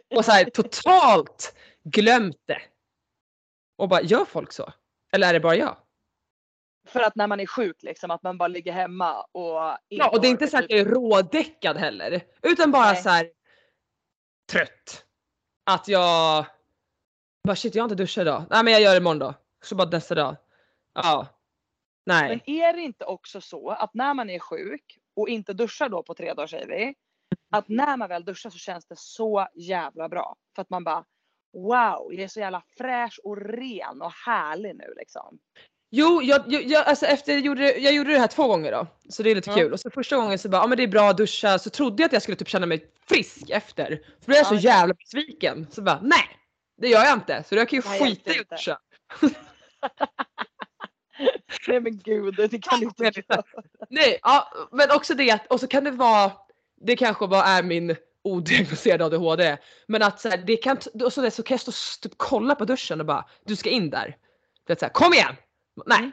[0.18, 2.62] Och så här totalt glömt det.
[3.78, 4.74] Och bara, gör folk så?
[5.14, 5.78] Eller är det bara jag?
[6.88, 10.22] För att när man är sjuk liksom, att man bara ligger hemma och Ja och
[10.22, 12.26] det är inte så att typ- jag är rådäckad heller.
[12.42, 13.04] Utan bara Nej.
[13.04, 13.32] så här
[14.52, 15.06] trött.
[15.66, 16.46] Att jag
[17.48, 18.44] bara shit jag har inte duschat idag.
[18.50, 19.34] Nej men jag gör det imorgon då.
[19.64, 20.36] Så bara nästa dag.
[20.94, 21.28] Ja.
[22.06, 22.30] Nej.
[22.30, 26.04] Men är det inte också så att när man är sjuk och inte duschar då
[26.04, 26.94] på tre dagar säger vi.
[27.52, 30.36] Att när man väl duschar så känns det så jävla bra.
[30.56, 31.06] För att man bara
[31.54, 35.40] wow, jag är så jävla fräsch och ren och härlig nu liksom.
[35.96, 38.88] Jo, jag, jag, jag, alltså efter jag gjorde, jag gjorde det här två gånger då.
[39.10, 39.56] Så det är lite Ja.
[39.56, 39.74] kul.
[39.74, 41.60] Och så första gången så bara, ja men det är bra att duscha.
[41.60, 43.88] Så trodde jag att jag skulle typ känna mig frisk efter.
[44.22, 45.68] För då är jag Ja, så jävla besviken.
[45.72, 46.40] Så bara, nej!
[46.78, 47.44] Det gör jag inte.
[47.44, 48.80] Så jag kan ju Nej, skita i att duscha.
[51.68, 53.44] Nej men gud, det kan du inte vet göra.
[53.90, 56.32] Nej, ja, men också det att, och så kan det vara,
[56.82, 59.58] det kanske bara är min odiagnostiserade ADHD.
[59.88, 62.56] Men att så här, det kan, och så, där, så kan jag stå typ kolla
[62.56, 64.18] på duschen och bara, du ska in där.
[64.68, 65.36] Det är så här, kom igen!
[65.86, 66.00] Nej.
[66.00, 66.12] Mm.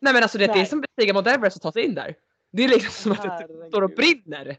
[0.00, 1.94] Nej men alltså det, det är som att bestiga Mount Everest och ta sig in
[1.94, 2.14] där.
[2.52, 4.56] Det är liksom som att det typ står och brinner.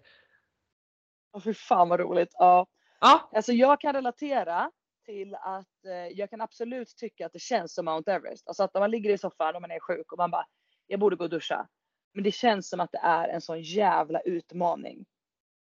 [1.33, 2.29] Åh fy fan vad roligt.
[2.33, 2.67] Ja.
[2.99, 4.71] Ja, Alltså jag kan relatera
[5.05, 8.47] till att eh, jag kan absolut tycka att det känns som Mount Everest.
[8.47, 10.45] Alltså att man ligger i soffan och man är sjuk och man bara,
[10.87, 11.67] jag borde gå och duscha.
[12.13, 15.05] Men det känns som att det är en sån jävla utmaning.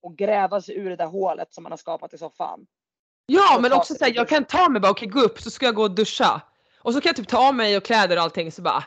[0.03, 2.67] Och gräva sig ur det där hålet som man har skapat i soffan.
[3.27, 5.75] Ja men också såhär, jag kan ta mig bara, okej gå upp så ska jag
[5.75, 6.41] gå och duscha.
[6.79, 8.85] Och så kan jag typ ta av mig och kläder och allting så bara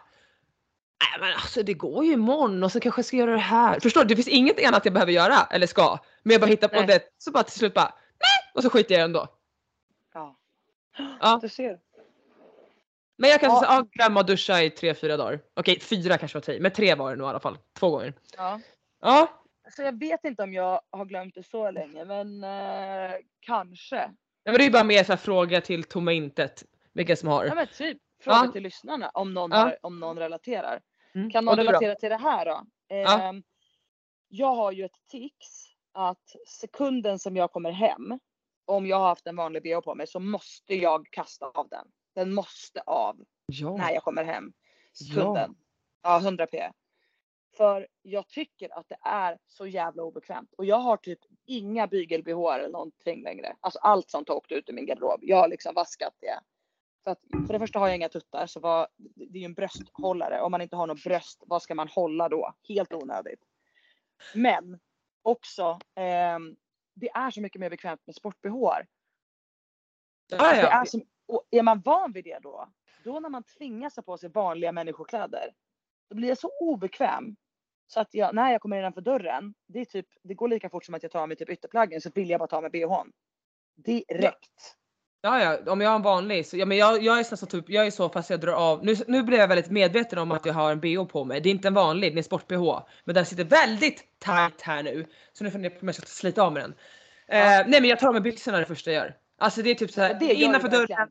[0.99, 3.79] Nej men alltså det går ju imorgon och så kanske jag ska göra det här.
[3.79, 4.07] Förstår du?
[4.07, 5.97] Det finns inget annat jag behöver göra eller ska.
[6.23, 6.87] Men jag bara hittar på Nej.
[6.87, 9.27] det så bara till slut bara nej och så skiter jag ändå.
[11.19, 11.39] Ja.
[11.41, 11.79] Du ser.
[13.17, 13.85] Men jag kan Ja.
[13.91, 15.39] glömma att duscha i tre, fyra dagar.
[15.53, 17.57] Okej fyra kanske var tid men tre var det nog i alla fall.
[17.79, 18.13] Två gånger.
[18.37, 18.59] Ja.
[19.01, 19.41] Ja.
[19.75, 23.95] Så jag vet inte om jag har glömt det så länge, men eh, kanske.
[23.95, 26.63] Ja, men det är ju bara mer så här fråga till tomma intet.
[26.93, 27.45] Vilka som har.
[27.45, 28.51] Ja men typ fråga Ja.
[28.51, 29.57] till lyssnarna om någon, Ja.
[29.57, 30.81] har, om någon relaterar.
[31.15, 31.31] Mm.
[31.31, 31.69] Kan någon du då?
[31.69, 32.65] relatera till det här då?
[32.87, 33.21] Ja.
[33.21, 33.43] Ehm,
[34.27, 38.19] Jag har ju ett tics att sekunden som jag kommer hem,
[38.65, 41.87] om jag har haft en vanlig bh på mig så måste jag kasta av den.
[42.15, 43.77] Den måste av Ja.
[43.77, 44.53] när jag kommer hem.
[44.93, 45.55] Sekunden.
[46.03, 46.71] Ja, 100 p.
[47.57, 50.53] För jag tycker att det är så jävla obekvämt.
[50.57, 53.55] Och jag har typ inga bygel-bh eller någonting längre.
[53.59, 55.19] Alltså allt sånt har åkt ut ur min garderob.
[55.21, 56.39] Jag har liksom vaskat det.
[57.03, 59.53] För, att, för det första har jag inga tuttar så vad, det är ju en
[59.53, 60.41] brösthållare.
[60.41, 62.53] Om man inte har något bröst, vad ska man hålla då?
[62.67, 63.39] Helt onödigt.
[64.33, 64.79] Men
[65.21, 66.55] också, ehm,
[66.95, 68.51] det är så mycket mer bekvämt med sport-bh.
[68.53, 68.83] Ja,
[70.29, 70.83] Det ja.
[70.83, 72.69] är, är man van vid det då,
[73.03, 75.53] då när man tvingas ha på sig vanliga människokläder,
[76.09, 77.35] då blir jag så obekväm.
[77.87, 80.85] Så att jag, när jag kommer innanför dörren, det, är typ, det går lika fort
[80.85, 83.11] som att jag tar av mig typ ytterplaggen så vill jag bara ta med bhn.
[83.75, 84.77] Direkt.
[85.25, 87.69] Ja, ja, om jag har en vanlig så, ja men jag, jag är så, typ,
[87.69, 90.45] jag är så fast jag drar av, nu, nu blir jag väldigt medveten om att
[90.45, 91.41] jag har en bh på mig.
[91.41, 92.81] Det är inte en vanlig, det är en sport-bh.
[93.03, 95.05] Men den sitter väldigt tight här nu.
[95.33, 96.73] Så nu funderar jag på om jag ska slita av med den.
[97.27, 97.35] Ja.
[97.35, 99.17] Eh, nej men jag tar av mig byxorna det första jag gör.
[99.37, 101.09] Alltså det är typ så här, Ja, det gör du innanför dörren,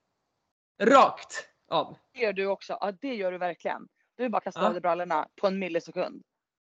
[0.82, 1.96] rakt av.
[2.14, 2.78] Det gör du också.
[2.80, 3.88] Ja det gör du verkligen.
[4.16, 4.66] Du bara kastar Ja.
[4.66, 6.22] av dig brallorna på en millisekund.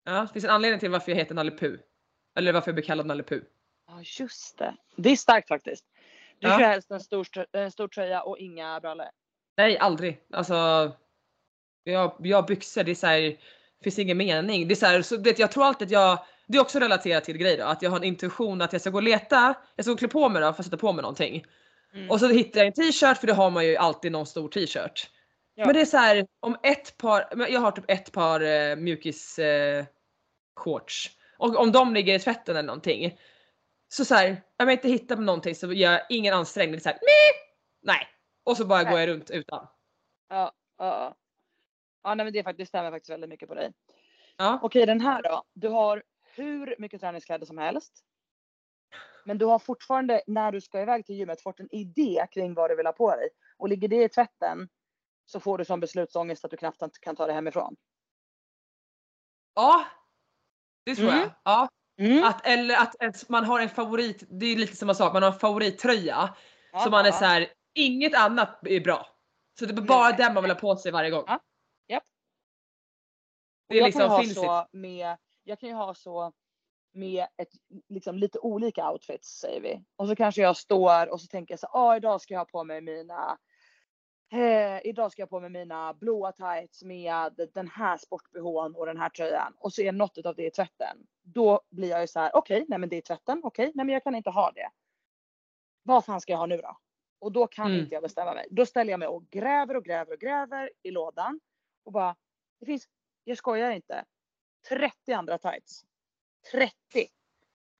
[0.05, 1.77] Ja, det finns en anledning till varför jag heter Nalle Puh.
[2.37, 3.43] Eller varför jag blir kallad Nalle Puh.
[3.87, 4.77] Ja just det.
[4.97, 5.85] Det är starkt faktiskt.
[6.45, 6.59] Du Ja.
[6.59, 9.07] kör helst en stor, en stor tröja och inga brallor.
[9.57, 10.21] Nej, aldrig.
[10.33, 10.55] Alltså,
[11.85, 13.37] jag, jag har byxor, det är så här,
[13.85, 14.69] finns ingen mening.
[14.69, 17.25] Det är så här, så, det, jag tror alltid att jag, det är också relaterat
[17.25, 19.85] till grej då, att jag har en intuition att jag ska gå och leta, jag
[19.85, 21.45] ska gå och klä på mig då för att sätta på mig någonting.
[21.95, 22.11] Mm.
[22.11, 25.11] Och så hittar jag en t-shirt för det har man ju alltid någon stor t-shirt.
[25.55, 25.67] Ja.
[25.67, 29.39] Men det är så här, om ett par, jag har typ ett par eh, mjukis
[29.39, 29.85] eh,
[30.57, 31.11] shorts.
[31.39, 33.19] Och om de ligger i tvätten eller någonting.
[33.89, 36.81] Så så här, om jag inte hittar på någonting så gör jag ingen ansträngning.
[36.81, 36.99] Så här,
[37.83, 38.09] nej.
[38.45, 38.91] Och så bara Nej.
[38.93, 39.67] går jag runt utan.
[40.29, 41.15] Ja, ja,
[42.03, 42.15] ja.
[42.15, 43.73] Nej, men det, är faktiskt, stämmer faktiskt väldigt mycket på dig.
[44.37, 44.59] Ja.
[44.63, 45.43] Okej, den här då.
[45.53, 48.05] Du har hur mycket träningskläder som helst.
[49.25, 52.71] Men du har fortfarande, när du ska iväg till gymmet, fått en idé kring vad
[52.71, 53.29] du vill ha på dig.
[53.57, 54.69] Och ligger det i tvätten
[55.27, 57.77] så får du som beslutsångest att du knappt kan ta det hemifrån.
[59.55, 59.87] Ja.
[60.85, 61.21] Det tror Mm.
[61.21, 61.31] jag.
[61.45, 61.69] Ja.
[61.99, 62.25] Mm.
[62.25, 65.33] Att, eller att, att man har en favorit, det är lite samma sak, man har
[65.33, 66.35] en favorittröja.
[66.73, 69.07] Ja, så man är så här, inget annat är bra.
[69.59, 70.17] Så det är bara Nej.
[70.19, 71.25] den man vill ha på sig varje gång.
[71.27, 71.41] Ja.
[73.69, 76.33] Det är jag liksom finns så med, jag kan ju ha så
[76.93, 77.49] med ett,
[77.89, 79.85] liksom lite olika outfits säger vi.
[79.97, 82.45] Och så kanske jag står och så tänker jag så ah idag ska jag ha
[82.45, 83.39] på mig mina
[84.33, 88.99] eh, idag ska jag på mig mina blåa tights med den här sport-bhn och den
[88.99, 89.55] här tröjan.
[89.59, 91.07] Och så är något av det i tvätten.
[91.25, 93.93] Då blir jag ju så här, okej, nej men det är tvätten, okej, nej men
[93.93, 94.71] jag kan inte ha det.
[95.83, 96.77] Vad fan ska jag ha nu då?
[97.19, 97.81] Och då kan Mm.
[97.81, 98.47] inte jag bestämma mig.
[98.51, 101.41] Då ställer jag mig och gräver och gräver och gräver i lådan.
[101.85, 102.17] Och bara,
[102.61, 102.89] det finns,
[103.25, 104.05] jag skojar inte,
[104.69, 105.83] 30 andra tights.
[106.53, 106.75] 30.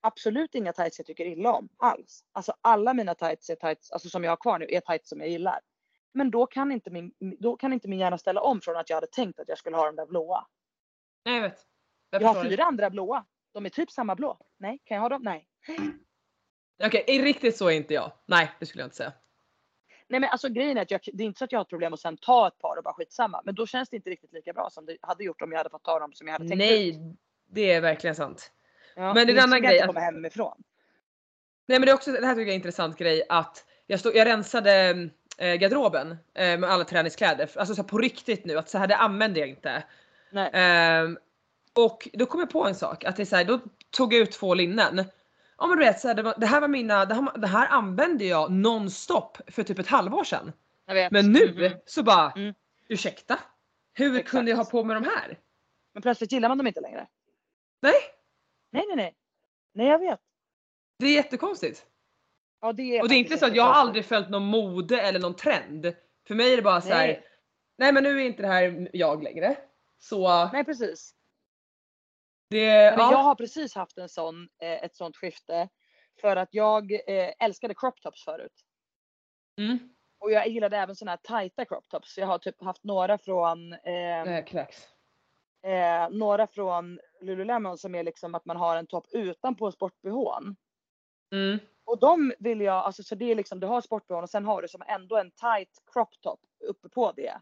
[0.01, 2.25] Absolut inga tights jag tycker illa om alls.
[2.33, 5.21] Alltså alla mina tights är tights, alltså som jag har kvar nu, är tights som
[5.21, 5.61] jag gillar.
[6.15, 8.97] Men då kan inte min, då kan inte min hjärna ställa om från att jag
[8.97, 10.47] hade tänkt att jag skulle ha de där blåa.
[11.25, 11.67] Nej jag vet.
[12.11, 13.25] Jag, Jag har fyra andra blåa.
[13.55, 14.39] De är typ samma blå.
[14.59, 15.23] Nej, kan jag ha dem?
[15.23, 15.49] Nej.
[16.85, 18.13] Okej, riktigt så är inte jag.
[18.27, 19.13] Nej, det skulle jag inte säga.
[20.09, 21.93] Nej men alltså grejen är att jag, det är inte så att jag har problem
[21.95, 23.43] att sen ta ett par och bara skitsamma.
[23.45, 25.71] Men då känns det inte riktigt lika bra som det hade gjort om jag hade
[25.71, 26.71] fått ta dem som jag hade tänkt ut.
[26.71, 27.17] Nej,
[27.51, 28.53] det är verkligen sant.
[28.97, 30.63] Ja, men det är en annan grej att- komma hemifrån.
[31.67, 34.01] Nej men det är också, det här tycker jag är en intressant grej att jag,
[34.01, 37.51] stod, jag rensade eh, garderoben eh, med alla träningskläder.
[37.57, 39.85] Alltså så på riktigt nu att så här det använder jag inte.
[40.33, 40.51] Nej.
[40.53, 41.19] Ehm,
[41.75, 43.61] och då kom jag på en sak att det är så här, då
[43.91, 45.05] tog jag ut två linnen.
[45.59, 47.47] Ja men du vet, så här, det, var, det här var mina, det här, det
[47.47, 50.53] här använde jag nonstop för typ ett halvår sedan.
[51.11, 51.79] Men nu Mhm.
[51.87, 52.55] så bara, Mm.
[52.89, 53.39] ursäkta?
[53.95, 54.31] Hur Exakt.
[54.31, 55.39] kunde jag ha på mig de här?
[55.93, 57.07] Men plötsligt gillar man dem inte längre.
[57.81, 57.93] Nej,
[58.71, 59.15] Nej nej nej.
[59.73, 60.21] Nej jag vet.
[60.99, 61.87] det är jättekonstigt.
[62.61, 65.01] Ja, det är Och det är inte så att jag har aldrig följt någon mode
[65.01, 65.95] eller någon trend.
[66.27, 67.07] För mig är det bara så här.
[67.07, 67.25] Nej.
[67.77, 69.57] Nej men nu är inte det här jag längre.
[69.99, 71.15] Så Nej precis.
[72.51, 73.11] Det, Men ja.
[73.13, 75.69] jag har precis haft en sån, eh, ett sånt skifte.
[76.21, 78.53] För att jag eh, älskade crop tops förut.
[79.59, 79.79] Mm.
[80.19, 82.19] Och jag gillade även såna här tajta crop tops.
[82.19, 84.89] Jag har typ haft några från eh, Nej, kräks.
[85.67, 90.57] eh, några från Lululemon som är liksom att man har en topp utanpå sport-bhn.
[91.33, 91.59] Mm.
[91.85, 94.63] Och de vill jag, alltså så det är liksom du har sport-bhn och sen har
[94.63, 97.41] du som ändå en tight crop top uppe på det.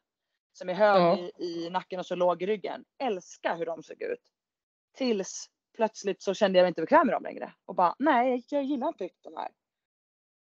[0.52, 1.18] Som är hög Ja.
[1.18, 2.84] i, i nacken och så låg i ryggen.
[2.98, 4.20] Älskar hur de såg ut.
[4.96, 7.52] Tills plötsligt så kände jag mig inte bekväm med dem längre.
[7.64, 9.48] Och bara nej, jag gillar inte riktigt de här.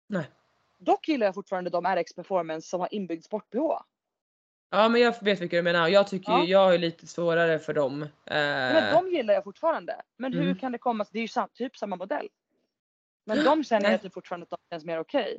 [0.09, 0.31] Nej.
[0.79, 3.81] Dock gillar jag fortfarande de RX Performance som har inbyggd sport-bh.
[4.71, 5.89] Ja men jag vet vilka du menar.
[5.89, 6.45] Jag tycker Ja.
[6.45, 8.03] ju, jag är lite svårare för dem.
[8.03, 10.03] Eh, Men de gillar jag fortfarande.
[10.17, 10.59] Men hur Mm.
[10.59, 11.07] kan det komma?
[11.13, 12.29] Det är ju sam, typ samma modell.
[13.27, 15.39] Men de känner jag typ fortfarande att de känns mer okej.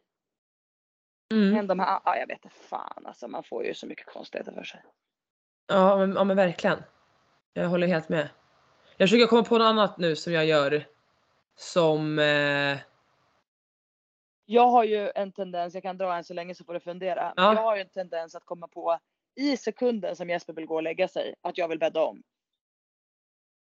[1.34, 1.50] mm.
[1.54, 4.52] Men de här, ja jag vet inte fan alltså man får ju så mycket konstigheter
[4.52, 4.84] för sig.
[5.68, 6.84] ja, men, ja men verkligen.
[7.54, 8.30] Jag håller helt med.
[8.98, 10.86] Jag försöker komma på något annat nu som jag gör.
[11.56, 12.20] Som...
[12.20, 12.78] Eh,
[14.46, 17.34] Jag har ju en tendens, jag kan dra en så länge så får du fundera.
[17.36, 17.54] Men Ja.
[17.54, 19.00] Jag har ju en tendens att komma på
[19.36, 22.24] i sekunden som Jesper vill gå och lägga sig att jag vill bädda om.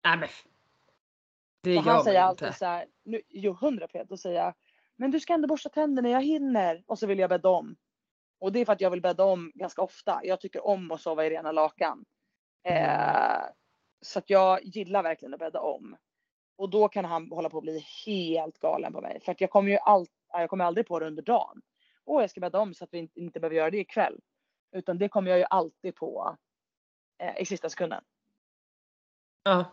[0.04, 0.28] nej men.
[1.62, 2.58] Det Så han säger alltid inte.
[2.58, 4.54] så här, nu, jo 100 Då säger jag,
[4.96, 6.82] men du ska ändå borsta tänderna, jag hinner.
[6.86, 7.76] Och så vill jag bädda om.
[8.40, 10.20] Och det är för att jag vill bädda om ganska ofta.
[10.24, 12.04] Jag tycker om att sova i rena lakan.
[12.64, 13.42] Eh,
[14.00, 15.96] så att jag gillar verkligen att bädda om.
[16.56, 19.20] Och då kan han hålla på att bli helt galen på mig.
[19.20, 21.62] För att jag kommer ju all, jag kommer aldrig på det under dagen.
[22.04, 24.20] Åh, jag ska bädda om så att vi inte, inte behöver göra det ikväll.
[24.72, 26.36] Utan det kommer jag ju alltid på
[27.18, 28.04] eh, i sista sekunden.
[29.42, 29.64] Ja.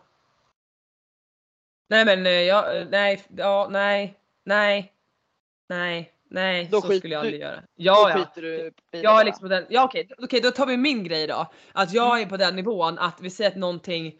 [1.88, 4.92] Nej men eh, jag, eh, nej, ja, nej, nej,
[5.68, 7.56] nej, nej, Då så skit- skulle jag du- aldrig göra.
[7.60, 8.16] Då Ja, ja.
[8.16, 8.54] skiter du
[8.92, 11.52] i Jag är liksom på den, ja okej, okej då tar vi min grej då.
[11.72, 12.26] Att jag Mm.
[12.26, 14.14] är på den nivån att vi säger att någonting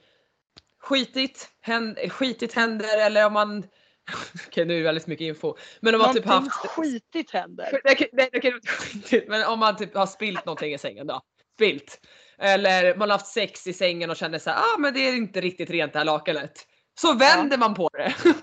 [0.81, 3.65] skitigt, händer, skitigt händer eller om man
[4.47, 5.55] Okej nu är det väldigt mycket info.
[5.81, 7.81] Men om man typ Någonting haft skitigt händer.
[7.85, 11.21] Nej, nej, inte skitigt, men om man typ har spilt någonting i sängen då.
[11.55, 12.01] Spilt.
[12.39, 15.17] Eller man har haft sex i sängen och känner så här, ah men det är
[15.17, 16.67] inte riktigt rent det här lakanet.
[17.01, 18.15] Så vänder man på det.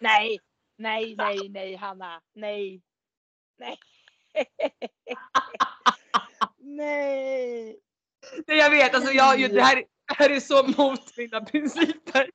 [0.00, 0.38] Nej,
[0.78, 2.20] nej, nej, nej Hanna.
[2.34, 2.80] Nej.
[3.58, 3.78] Nej.
[6.58, 7.80] nej.
[8.46, 12.30] Nej, jag vet, alltså jag, det, här, det här är så mot mina principer.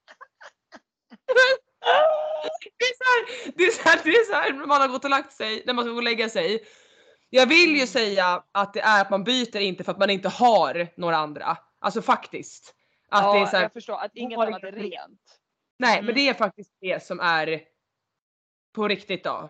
[2.80, 4.88] Det är, så här, det, är så här, det är så här när man har
[4.88, 6.64] gått och lagt sig, när man ska gå och lägga sig.
[7.30, 10.30] Jag vill ju säga att det är att man byter inte för att man inte
[10.30, 11.58] har några andra.
[11.80, 12.76] Alltså faktiskt.
[13.10, 14.92] Att ja, det är så här, jag förstår att inget har annat är ingenting.
[14.92, 15.40] rent.
[15.80, 16.06] Nej Mm.
[16.06, 17.62] men det är faktiskt det som är
[18.76, 19.50] på riktigt då.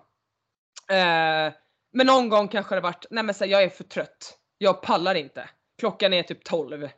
[0.95, 1.53] Eh,
[1.93, 4.39] men någon gång kanske det varit, nej men så här, jag är för trött.
[4.57, 5.49] Jag pallar inte.
[5.77, 6.89] Klockan är typ 12.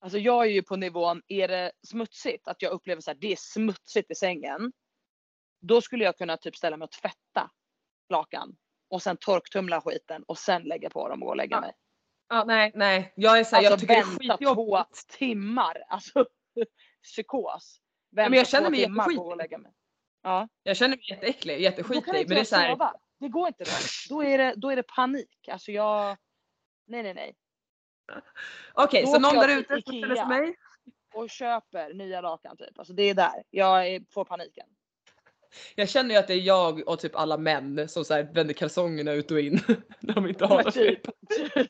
[0.00, 3.32] Alltså jag är ju på nivån, är det smutsigt, att jag upplever så här, det
[3.32, 4.72] är smutsigt i sängen.
[5.60, 7.50] Då skulle jag kunna typ ställa mig och tvätta
[8.08, 8.56] lakan.
[8.90, 11.72] Och sen torktumla skiten och sen lägga på dem och gå och lägga Ja, mig.
[12.28, 13.12] Ja, nej, nej.
[13.16, 15.08] Jag är så här, jag Alltså tycker det är vänta två skitjobbigt.
[15.18, 15.84] timmar.
[15.88, 16.26] Alltså
[17.02, 17.80] psykos.
[18.10, 19.58] Vänta men jag känner mig jätteskitig.
[19.60, 19.72] mig.
[20.22, 20.48] Ja.
[20.62, 21.96] Jag känner mig jätteäcklig, Då kan jätteskitig.
[21.98, 22.94] inte Men det är jag så här, sova.
[23.20, 23.70] Det går inte då.
[24.08, 25.48] Då är det, då är det panik.
[25.48, 26.16] Alltså jag...
[26.86, 27.34] Nej nej nej.
[28.72, 30.28] okej Då så någon där ute som sig Ikea.
[30.28, 30.56] mig.
[31.14, 32.78] Och köper nya lakan typ.
[32.78, 33.42] Alltså det är där.
[33.50, 34.66] Jag är, får paniken.
[35.74, 38.54] Jag känner ju att det är jag och typ alla män som så här vänder
[38.54, 39.60] kalsongerna ut och in.
[40.00, 40.74] när de inte har något.
[40.74, 41.02] typ,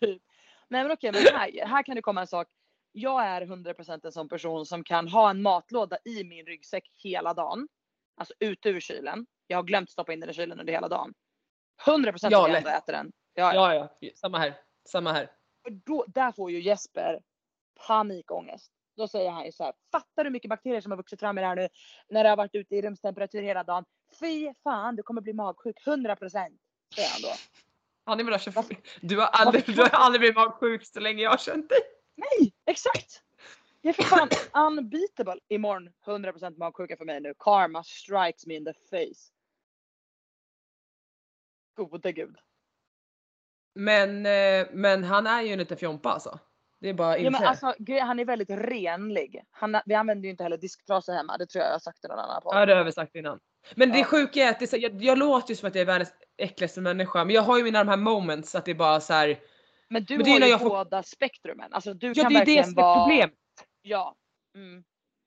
[0.00, 0.22] typ.
[0.68, 2.48] Nej men okej, men här, här kan det komma en sak.
[2.92, 7.34] Jag är 100% en sån person som kan ha en matlåda i min ryggsäck hela
[7.34, 7.68] dagen.
[8.16, 9.26] Alltså ute ur kylen.
[9.46, 11.14] Jag har glömt stoppa in den i kylen under hela dagen.
[11.86, 12.58] 100% att Ja, jag lätt.
[12.66, 13.12] ändå äter den.
[13.34, 13.96] Ja, ja.
[14.00, 14.54] Ja, samma här.
[14.88, 15.30] Samma här.
[15.66, 17.20] Och Då, där får ju Jesper
[17.86, 18.72] panikångest.
[18.96, 19.72] Då säger han ju så här.
[19.92, 21.68] Fattar du hur mycket bakterier som har vuxit fram i det här nu?
[22.08, 23.84] När det har varit ute i rumstemperatur hela dagen.
[24.20, 25.76] Fy fan, du kommer bli magsjuk.
[25.86, 26.30] 100%
[26.94, 27.28] säger han då.
[28.04, 31.30] Han är där Varför- du, har aldrig, du har aldrig blivit magsjuk så länge jag
[31.30, 31.78] har känt dig.
[32.16, 33.22] Nej, exakt!
[33.80, 34.28] Jag är för fan
[34.66, 35.40] unbeatable.
[35.48, 37.34] Imorgon 100% magsjuka för mig nu.
[37.38, 39.32] Karma strikes me in the face.
[41.84, 42.36] Gode gud.
[43.74, 46.38] Men, eh, men han är ju en liten fjompa alltså.
[46.80, 49.42] Det är bara att Ja, men alltså, han är väldigt renlig.
[49.50, 51.36] Han, vi använder ju inte heller disktrasor hemma.
[51.38, 52.56] Det tror jag jag har sagt i någon annan podd.
[52.56, 53.40] Ja det har vi sagt innan.
[53.74, 54.04] Men det Ja.
[54.04, 56.12] sjuka är att det, är så- jag, jag låter ju som att jag är världens
[56.38, 59.12] äckligaste människa men jag har ju mina de här moments att det är bara så
[59.12, 59.38] här.
[59.88, 61.72] Men du men det är har när ju jag får- båda spektrumen.
[61.72, 63.00] Alltså du Ja kan det är verkligen det som är vara...
[63.04, 63.34] problemet.
[63.82, 64.16] Ja.
[64.54, 64.84] Mm.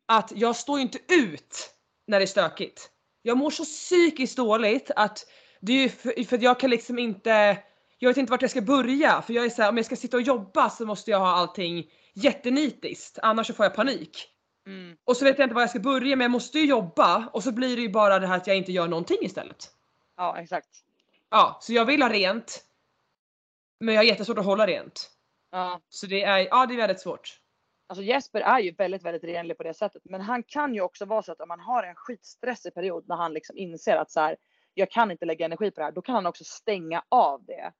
[0.07, 1.75] Att jag står ju inte ut
[2.07, 2.91] när det är stökigt.
[3.21, 5.19] Jag mår så psykiskt dåligt att
[5.61, 7.57] det är ju för, för jag kan liksom inte,
[7.99, 10.17] jag vet inte vart jag ska börja för jag är såhär om jag ska sitta
[10.17, 14.27] och jobba så måste jag ha allting jättenitiskt annars så får jag panik.
[14.65, 14.97] Mm.
[15.05, 17.43] Och så vet jag inte var jag ska börja men jag måste ju jobba och
[17.43, 19.71] så blir det ju bara det här att jag inte gör någonting istället.
[20.17, 20.69] Ja exakt.
[21.29, 22.65] Ja, så jag vill ha rent.
[23.79, 25.11] Men jag har jättesvårt att hålla rent.
[25.51, 25.81] Ja.
[25.89, 27.41] Så det är, ja det är väldigt svårt.
[27.87, 30.01] Alltså Jesper är ju väldigt, väldigt renlig på det sättet.
[30.05, 33.15] Men han kan ju också vara så att om man har en skitstressig period när
[33.15, 34.37] han liksom inser att så här,
[34.73, 35.91] jag kan inte lägga energi på det här.
[35.91, 37.73] Då kan han också stänga av det.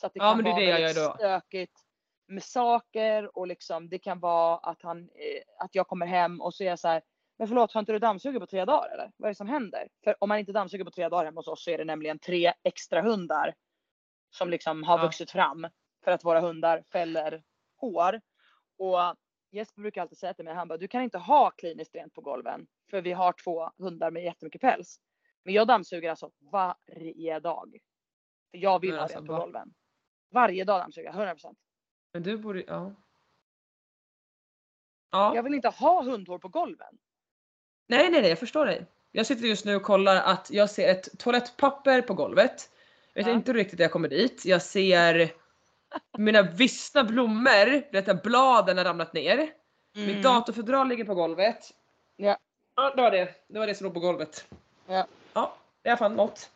[0.00, 1.80] Så att det Ja, kan det vara det väldigt stökigt
[2.28, 6.54] med saker och liksom det kan vara att han, eh, att jag kommer hem och
[6.54, 7.02] så är jag så här,
[7.38, 9.12] men förlåt har inte du dammsugit på tre dagar eller?
[9.16, 9.88] Vad är det som händer?
[10.04, 12.18] För om man inte dammsuger på tre dagar hemma hos oss så är det nämligen
[12.18, 13.54] tre extra hundar
[14.30, 15.02] som liksom har Ja.
[15.02, 15.66] vuxit fram
[16.04, 17.42] för att våra hundar fäller
[17.76, 18.20] hår.
[18.78, 18.98] Och
[19.50, 22.20] Jesper brukar alltid säga till mig, han bara, du kan inte ha kliniskt rent på
[22.20, 22.66] golven.
[22.90, 25.00] För vi har två hundar med jättemycket päls.
[25.44, 27.78] Men jag dammsuger alltså varje dag.
[28.50, 29.38] För jag vill ha alltså, rent på va?
[29.38, 29.74] golven.
[30.30, 31.54] Varje dag dammsuger jag, 100%.
[32.12, 32.92] Men du borde, ja.
[35.10, 35.34] Ja.
[35.34, 36.98] Jag vill inte ha hundhår på golven.
[37.86, 38.86] Nej, nej, nej, jag förstår dig.
[39.12, 42.70] Jag sitter just nu och kollar att jag ser ett toalettpapper på golvet.
[43.12, 43.34] Jag vet Ja.
[43.34, 44.44] inte riktigt när jag kommer dit.
[44.44, 45.30] Jag ser
[46.18, 49.52] mina vissna blommor, vet jag, bladen har ramlat ner.
[49.92, 51.74] Mitt datorfodral ligger på golvet.
[52.18, 52.28] Mm.
[52.28, 52.38] Ja.
[52.74, 53.34] Ja, det var det.
[53.48, 54.48] Det var det som låg på golvet.
[54.86, 55.06] Ja.
[55.32, 56.50] Ja, det är fan något.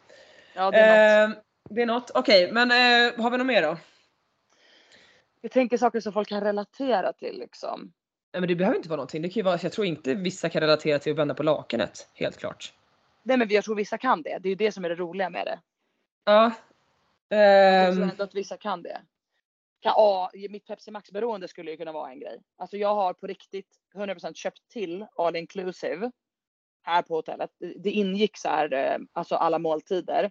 [0.54, 1.36] Ja, det är något.
[1.36, 2.10] Eh, det är något.
[2.14, 3.76] Okej, men eh, har vi något mer då?
[5.40, 7.92] Jag tänker saker som folk kan relatera till liksom.
[8.32, 9.22] Nej men det behöver inte vara någonting.
[9.22, 12.08] Det kan ju vara, jag tror inte vissa kan relatera till att vända på lakanet.
[12.14, 12.72] Helt klart.
[13.22, 14.38] Nej men jag tror vissa kan det.
[14.38, 15.60] Det är ju det som är det roliga med det.
[16.24, 16.52] Ja.
[17.28, 19.00] Jag tror Ehm, ändå att vissa kan det.
[19.80, 22.42] Kan, ja, mitt Pepsi Max beroende skulle ju kunna vara en grej.
[22.56, 26.10] Alltså jag har på riktigt 100% köpt till all inclusive
[26.84, 27.50] här på hotellet.
[27.58, 30.30] Det- ingick så här, eh, alltså alla måltider.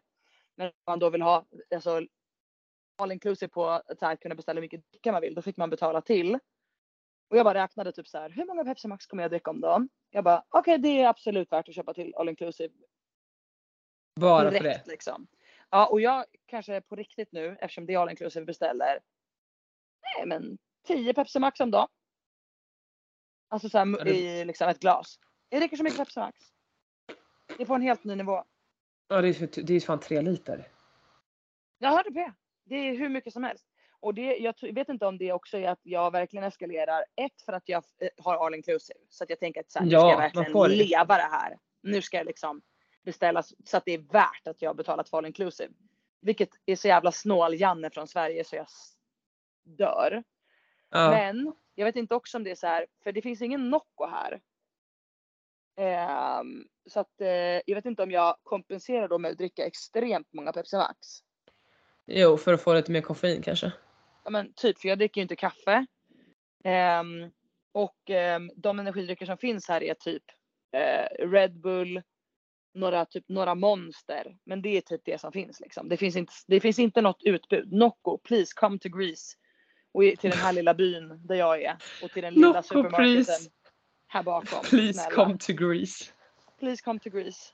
[0.55, 1.45] Men om man då vill ha
[1.75, 2.01] alltså,
[2.97, 6.01] all inclusive på att kunna beställa hur mycket dricka man vill, då fick man betala
[6.01, 6.33] till.
[7.29, 9.61] Och jag bara räknade typ så här, hur många Pepsi Max kommer jag dricka om
[9.61, 9.89] dagen?
[10.09, 12.73] Jag bara, okej det är absolut värt att köpa till all inclusive
[14.19, 14.91] bara för direkt det.
[14.91, 15.27] liksom.
[15.69, 18.99] Ja, och jag kanske på riktigt nu, eftersom det är all inclusive beställer,
[20.17, 21.87] nej men 10 Pepsi Max om dagen.
[23.49, 25.19] Alltså så här, Ja, det- i liksom ett glas.
[25.53, 26.39] Det räcker så mycket Pepsi Max.
[27.57, 28.43] Det är på en helt ny nivå.
[29.07, 30.67] Ja det är, för, det är fan tre liter.
[31.77, 32.33] Jag hörde det.
[32.65, 33.65] Det är hur mycket som helst.
[33.99, 37.05] Och det, jag vet inte om det också är att jag verkligen eskalerar.
[37.15, 38.99] Ett för att jag eh, har all inclusive.
[39.09, 41.57] Så att jag tänker att så här, nu Ja, ska jag verkligen leva det här.
[41.81, 42.61] Nu ska jag liksom
[43.03, 45.73] beställa så att det är värt att jag har betalat för all inclusive.
[46.21, 48.67] Vilket är så jävla snål Janne från Sverige så jag
[49.63, 50.23] dör.
[50.89, 51.09] Ja.
[51.09, 54.05] Men jag vet inte också om det är så här, för det finns ingen Nocco
[54.05, 54.41] här.
[55.75, 57.27] Ehm, så att eh,
[57.65, 60.97] jag vet inte om jag kompenserar då med att dricka extremt många Pepsi Max.
[62.05, 63.71] Jo för att få lite mer koffein kanske.
[64.23, 65.85] Ja men typ, för jag dricker ju inte kaffe.
[66.63, 67.31] Ehm,
[67.71, 70.23] och ehm, de energidrycker som finns här är typ
[70.71, 72.01] eh, Red Bull,
[72.73, 74.37] några, typ, några monster.
[74.43, 75.89] Men det är typ det som finns liksom.
[75.89, 77.71] Det finns inte, det finns inte något utbud.
[77.71, 79.37] Nocco, please come to Greece.
[79.91, 81.77] Och till den här lilla byn där jag är.
[82.03, 83.49] Och till den lilla Nocco, supermarketen please.
[84.13, 84.61] Här bakom.
[84.63, 85.15] Please Snälla.
[85.15, 86.11] come to Greece.
[86.59, 87.53] Please come to Greece.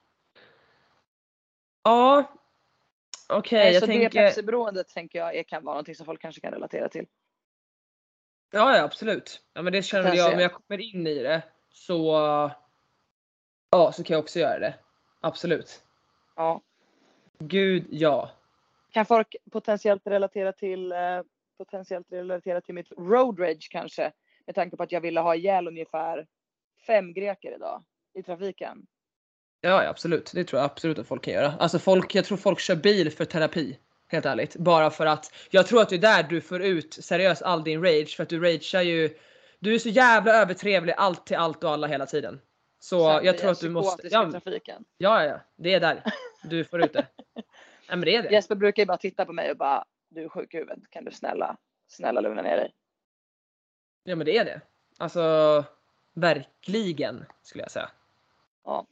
[1.84, 2.24] Ja.
[3.30, 4.10] Okej Nej, jag så det.
[4.10, 7.06] Pepsi-beroendet tänker jag är, kan vara någonting som folk kanske kan relatera till.
[8.52, 9.42] Ja ja absolut.
[9.54, 12.12] Ja men det känner jag om jag kommer in i det så.
[13.70, 14.74] Ja så kan jag också göra det.
[15.22, 15.84] Absolut.
[16.36, 16.62] Ja.
[17.40, 18.32] Gud ja.
[18.92, 21.22] Kan folk potentiellt relatera till eh,
[21.58, 24.12] potentiellt relatera till mitt road rage kanske?
[24.46, 26.28] Med tanke på att jag ville ha ihjäl ungefär
[26.88, 28.86] fem greker idag i trafiken.
[29.62, 30.32] Ja, ja absolut.
[30.34, 31.54] Det tror jag absolut att folk kan göra.
[31.60, 33.80] Alltså folk, jag tror folk kör bil för terapi.
[34.08, 34.56] Helt ärligt.
[34.56, 37.84] Bara för att jag tror att det är där du får ut seriöst all din
[37.84, 38.16] rage.
[38.16, 39.18] För att du ragear ju.
[39.60, 42.42] Du är så jävla övertrevlig allt till allt och alla hela tiden.
[42.80, 44.08] Så Sen jag tror att du måste.
[44.12, 44.86] Ja, trafiken.
[44.98, 45.40] ja, ja.
[45.58, 46.04] Det är där
[46.44, 47.08] du får ut det.
[47.36, 47.44] Nej
[47.98, 48.30] men det är det.
[48.30, 50.90] Jesper brukar ju bara titta på mig och bara du är sjuk i huvudet.
[50.90, 51.58] Kan du snälla,
[51.88, 52.74] snälla lugna ner dig.
[54.04, 54.62] Ja men det är det.
[54.98, 55.64] Alltså
[56.14, 57.92] verkligen skulle jag säga.
[58.64, 58.86] Ja.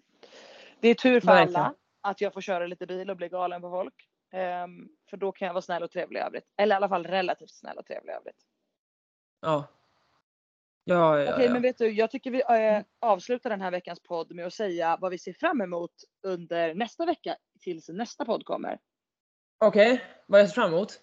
[0.80, 1.62] Det är tur för Verkligen.
[1.62, 3.94] alla att jag får köra lite bil och bli galen på folk.
[4.32, 6.46] Ehm, för då kan jag vara snäll och trevlig i övrigt.
[6.58, 8.36] Eller i alla fall relativt snäll och trevlig i övrigt.
[9.42, 9.68] Ja.
[10.84, 11.54] Ja, ja, Okej, ja.
[11.54, 14.98] men vet du, jag tycker vi eh, avslutar den här veckans podd med att säga
[15.02, 15.92] vad vi ser fram emot
[16.24, 18.80] under nästa vecka tills nästa podd kommer.
[19.58, 21.02] Okej, vad jag ser fram emot?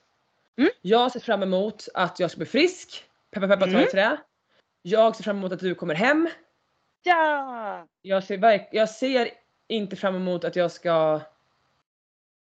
[0.58, 0.70] Mm.
[0.82, 3.04] Jag ser fram emot att jag ska bli frisk.
[3.30, 3.74] Peppa peppa Mm.
[3.74, 4.16] ta i trä.
[4.86, 6.28] Jag ser fram emot att du kommer hem.
[7.02, 7.86] Ja!
[8.02, 9.30] Jag ser, jag ser
[9.68, 11.20] inte fram emot att jag ska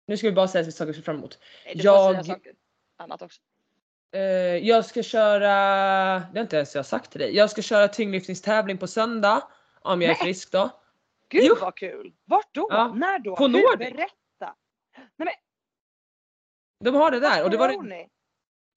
[0.07, 1.39] Nu ska vi bara säga saker vi ser fram emot.
[1.65, 2.53] Nej, du Jag- får säga saker
[2.97, 3.41] annat också.
[4.13, 4.21] Eh,
[4.57, 5.49] jag ska köra,
[6.33, 7.37] det har inte ens jag sagt till dig.
[7.37, 9.43] Jag ska köra tyngdlyftningstävling på söndag.
[9.81, 10.23] Om jag är Nej.
[10.25, 10.71] frisk då.
[11.29, 11.55] Gud Jo.
[11.61, 12.13] vad kul!
[12.25, 12.69] Vart då?
[12.71, 12.93] Ja.
[12.95, 13.37] När då?
[13.37, 13.53] På Hur?
[13.53, 13.91] Nordic.
[13.93, 14.55] Berätta!
[16.85, 18.09] De har det där och det var, ni?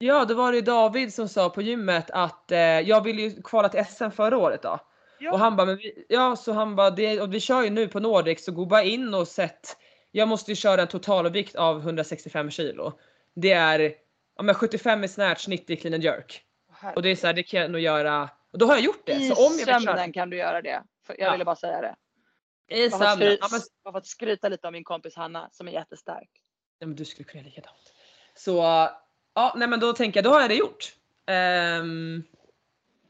[0.02, 3.70] Ja, det var det David som sa på gymmet att eh, jag ville ju kvala
[3.70, 4.80] till SM förra året då.
[5.20, 5.32] Ja.
[5.32, 5.78] Och han bara,
[6.10, 8.84] ja så han bara, det, och vi kör ju nu på Nordic så gå bara
[8.84, 9.78] in och sätt.
[10.12, 13.00] Jag måste ju köra en totalvikt av 165 kilo.
[13.36, 13.94] Det är
[14.36, 16.42] ja, men 75 i snatch, 90 i clean and jerk.
[16.96, 18.30] Och det är så här, det kan jag nog göra.
[18.54, 19.12] Och då har jag gjort det.
[19.14, 20.84] I Så om jag sömnen kan du göra det.
[21.08, 21.32] För jag Ja.
[21.32, 21.96] ville bara säga det.
[22.76, 23.18] i att sömnen.
[23.18, 26.30] skry- Ja, men, bara för att skryta lite om min kompis Hanna som är jättestark.
[26.80, 27.94] ja, men du skulle kunna göra likadant.
[28.36, 28.62] Så
[29.34, 30.96] ja, nej men då tänker jag, då har jag det gjort.
[31.26, 32.24] Ehm,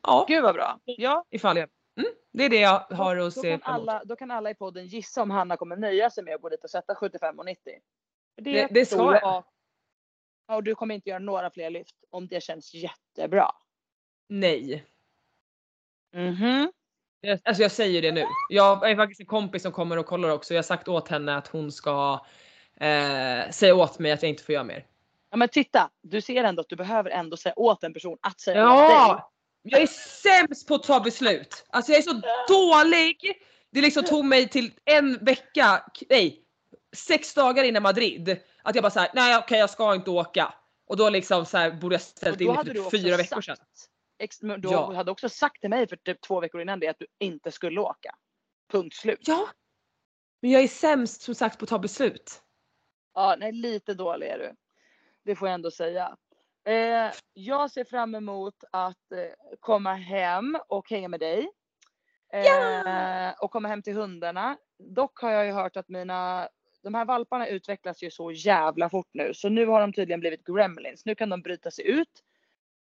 [0.04, 0.80] ja, Gud vad bra.
[0.86, 1.70] Ja, ifall jag.
[1.98, 3.90] Mm, det är det jag har då, att då, se kan fram emot.
[3.90, 6.50] alla, då kan alla i podden gissa om Hanna kommer nöja sig med att gå
[6.50, 7.74] dit och sätta 75 och 90.
[8.36, 9.22] För Det- det ska jag.
[10.48, 13.52] Ja, och du kommer inte göra några fler lyft om det känns jättebra.
[14.30, 14.86] Nej.
[16.14, 16.72] Mhm.
[17.22, 18.24] Jag, alltså jag säger det nu.
[18.50, 20.54] Jag är faktiskt en kompis som kommer och kollar också.
[20.54, 22.26] Jag har sagt åt henne att hon ska
[22.76, 24.86] eh, säga åt mig att jag inte får göra mer.
[25.32, 28.40] Ja men titta, du ser ändå att du behöver ändå säga åt en person att
[28.40, 28.96] säga åt dig.
[28.96, 29.32] Ja!
[29.64, 31.66] Jag är sämst på att ta beslut.
[31.70, 33.18] Alltså jag är så dålig.
[33.72, 36.44] Det liksom tog mig till en vecka, nej,
[36.96, 38.40] sex dagar innan Madrid.
[38.64, 40.54] Att jag bara såhär, nej okej jag ska inte åka.
[40.88, 43.58] Och då liksom så här borde jag ställt in hade för typ fyra veckor sedan.
[44.20, 44.94] Ex, du Ja.
[44.94, 47.82] hade också sagt till mig för typ två veckor innan det att du inte skulle
[47.82, 48.16] åka.
[48.72, 49.20] Punkt slut.
[49.22, 49.48] Ja.
[50.42, 52.42] Men jag är sämst som sagt på att ta beslut.
[53.14, 54.56] Ja, nej, lite dålig är du.
[55.24, 56.18] Det får jag ändå säga.
[56.66, 61.50] Eh, jag ser fram emot att eh, komma hem och hänga med dig.
[62.34, 64.58] Eh, Och komma hem till hundarna.
[64.80, 66.50] Dock har jag ju hört att mina,
[66.84, 69.34] de här valparna utvecklas ju så jävla fort nu.
[69.34, 71.06] Så nu har de tydligen blivit gremlins.
[71.06, 72.24] Nu kan de bryta sig ut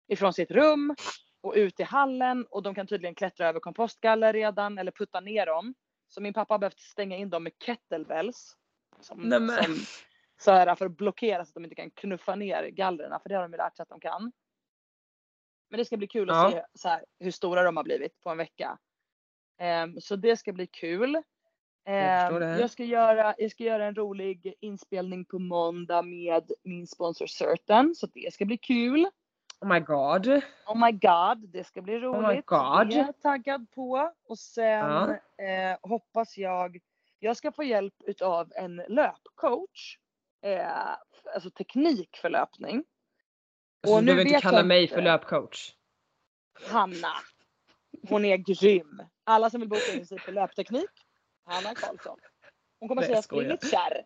[0.07, 0.95] ifrån sitt rum
[1.41, 5.45] och ut i hallen och de kan tydligen klättra över kompostgaller redan eller putta ner
[5.45, 5.73] dem.
[6.07, 8.55] Så min pappa har behövt stänga in dem med kettlebells.
[8.99, 9.21] Som,
[9.63, 9.75] som,
[10.41, 13.35] så här för att blockera så att de inte kan knuffa ner gallren för det
[13.35, 14.31] har de ju lärt sig att de kan.
[15.69, 16.51] Men det ska bli kul att Ja.
[16.51, 18.77] se så här, hur stora de har blivit på en vecka.
[19.57, 21.21] Ehm, så det ska bli kul.
[21.83, 26.51] Jag förstår Ehm, jag, ska göra, jag ska göra en rolig inspelning på måndag med
[26.63, 29.07] min sponsor Certain så det ska bli kul.
[29.61, 30.27] Oh my god.
[30.67, 32.45] Oh my god, det ska bli my roligt.
[32.45, 32.89] God.
[32.89, 34.13] Det är jag taggad på.
[34.27, 36.79] Och sen eh, hoppas jag,
[37.19, 39.97] jag ska få hjälp utav en löpcoach.
[40.41, 40.95] Eh,
[41.35, 42.83] alltså teknik för löpning.
[43.83, 45.73] Alltså, Och du nu behöver inte kalla mig för löpcoach.
[46.69, 47.13] Hanna.
[48.09, 49.03] Hon är grym.
[49.23, 50.89] Alla som vill boka in sig på löpteknik.
[51.45, 52.19] Hanna Karlsson.
[52.79, 53.57] Hon kommer Nej, säga jag skojar.
[53.57, 54.05] spring ett kärr.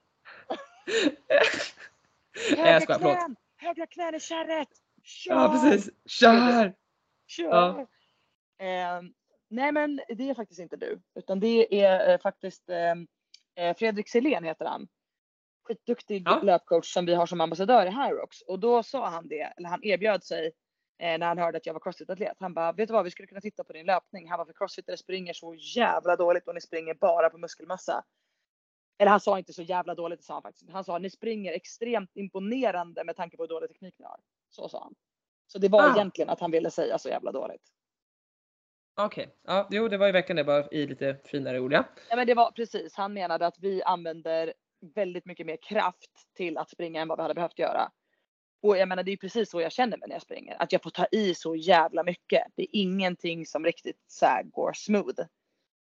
[2.57, 4.69] Högra skojar, knän, högra knän i kärret.
[5.03, 5.33] Kör!
[5.35, 5.89] Ja precis.
[6.05, 6.73] Kör!
[7.27, 7.49] Kör!
[7.49, 7.87] Ja.
[8.65, 9.01] Eh,
[9.49, 11.01] nej men det är faktiskt inte du.
[11.15, 12.95] Utan det är eh, faktiskt eh,
[13.65, 14.87] eh, Fredrik Selén heter han.
[15.67, 16.39] Skitduktig Ja.
[16.43, 18.41] löpcoach som vi har som ambassadör i Hyrox.
[18.41, 20.45] Och då sa han det, eller han erbjöd sig
[20.99, 22.37] eh, när han hörde att jag var crossfit-atlet.
[22.39, 24.29] Han bara, vet du vad vi skulle kunna titta på din löpning.
[24.29, 28.03] Han var för crossfitare springer så jävla dåligt och ni springer bara på muskelmassa.
[28.97, 30.69] Eller han sa inte så jävla dåligt, det sa han faktiskt.
[30.71, 34.19] Han sa ni springer extremt imponerande med tanke på hur dålig teknik ni har.
[34.49, 34.95] Så sa han.
[35.47, 35.95] Så det var Ah.
[35.95, 37.61] egentligen att han ville säga så jävla dåligt.
[38.97, 41.83] Okej, ja, jo det var ju verkligen det bara i lite finare ord ja.
[42.09, 42.95] Ja, men det var precis.
[42.95, 44.53] Han menade att vi använder
[44.93, 47.91] väldigt mycket mer kraft till att springa än vad vi hade behövt göra.
[48.61, 50.61] Och jag menar, det är precis så jag känner mig när jag springer.
[50.61, 52.43] Att jag får ta i så jävla mycket.
[52.55, 55.21] Det är ingenting som riktigt så här går smooth.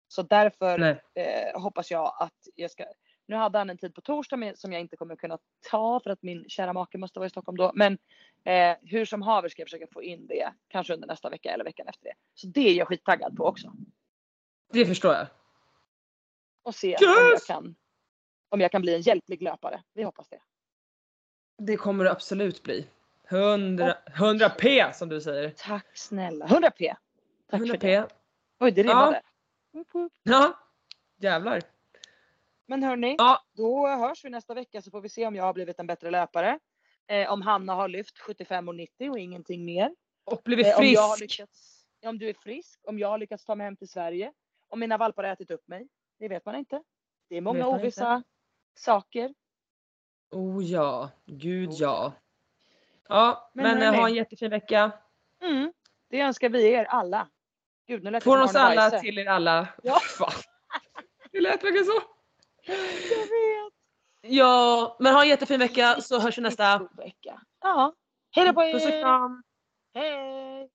[0.08, 0.80] Så därför
[1.14, 2.86] eh, hoppas jag att jag ska.
[3.26, 5.38] Nu hade han en tid på torsdag med, som jag inte kommer kunna
[5.70, 7.72] ta för att min kära make måste vara i Stockholm då.
[7.76, 7.98] Men
[8.44, 10.54] eh, hur som haver ska jag försöka få in det.
[10.68, 12.14] Kanske under nästa vecka eller veckan efter det.
[12.34, 13.74] Så det är jag skittaggad på också.
[14.74, 15.28] Det förstår jag.
[16.64, 17.46] och se om, jag Yes!
[17.46, 17.76] kan,
[18.50, 19.84] om jag kan bli en hjälplig löpare.
[19.94, 20.40] Vi hoppas det.
[21.58, 22.88] Det kommer det absolut bli.
[23.30, 25.50] 100, 100 p som du säger.
[25.58, 26.46] Tack snälla.
[26.46, 26.96] 100 p.
[27.50, 28.02] Tack 100 för det.
[28.08, 28.14] p.
[28.60, 29.22] Oj, det rimmade.
[29.74, 30.12] Woop.
[30.24, 30.58] Ja.
[31.18, 31.62] Jävlar.
[32.68, 33.42] Men hörni, Ja.
[33.54, 36.10] då hörs vi nästa vecka så får vi se om jag har blivit en bättre
[36.12, 36.60] löpare.
[37.08, 39.96] Eh, om Hanna har lyft 75 och 90 och ingenting mer.
[40.24, 41.38] Och blivit Eh, om jag har frisk.
[41.40, 44.34] lyckats, om du är frisk, om jag har lyckats ta mig hem till Sverige.
[44.68, 45.88] Om mina valpar har ätit upp mig.
[46.20, 46.84] Det vet man inte.
[47.30, 48.24] Det är många ovissa
[48.80, 49.34] saker.
[50.32, 52.14] Oh ja, gud Oh ja.
[53.10, 54.92] Ja, Men men, eh, ha en jättefin vecka.
[55.44, 55.74] Mm.
[56.10, 57.28] Det önskar vi er alla.
[57.88, 59.00] Gud, nu lät Från oss alla Weise.
[59.00, 59.68] till er alla.
[59.84, 60.00] Ja.
[60.18, 60.32] Fan.
[61.32, 62.02] Det lät verkligen så.
[62.66, 62.76] Jag
[63.18, 63.74] vet.
[64.22, 66.80] Ja, men ha en jättefin vecka så hörs vi nästa.
[66.98, 67.42] Vecka.
[67.62, 67.94] Ja.
[68.32, 68.74] Hej då på er!
[68.74, 69.44] Puss och kram!
[69.94, 70.70] Hej!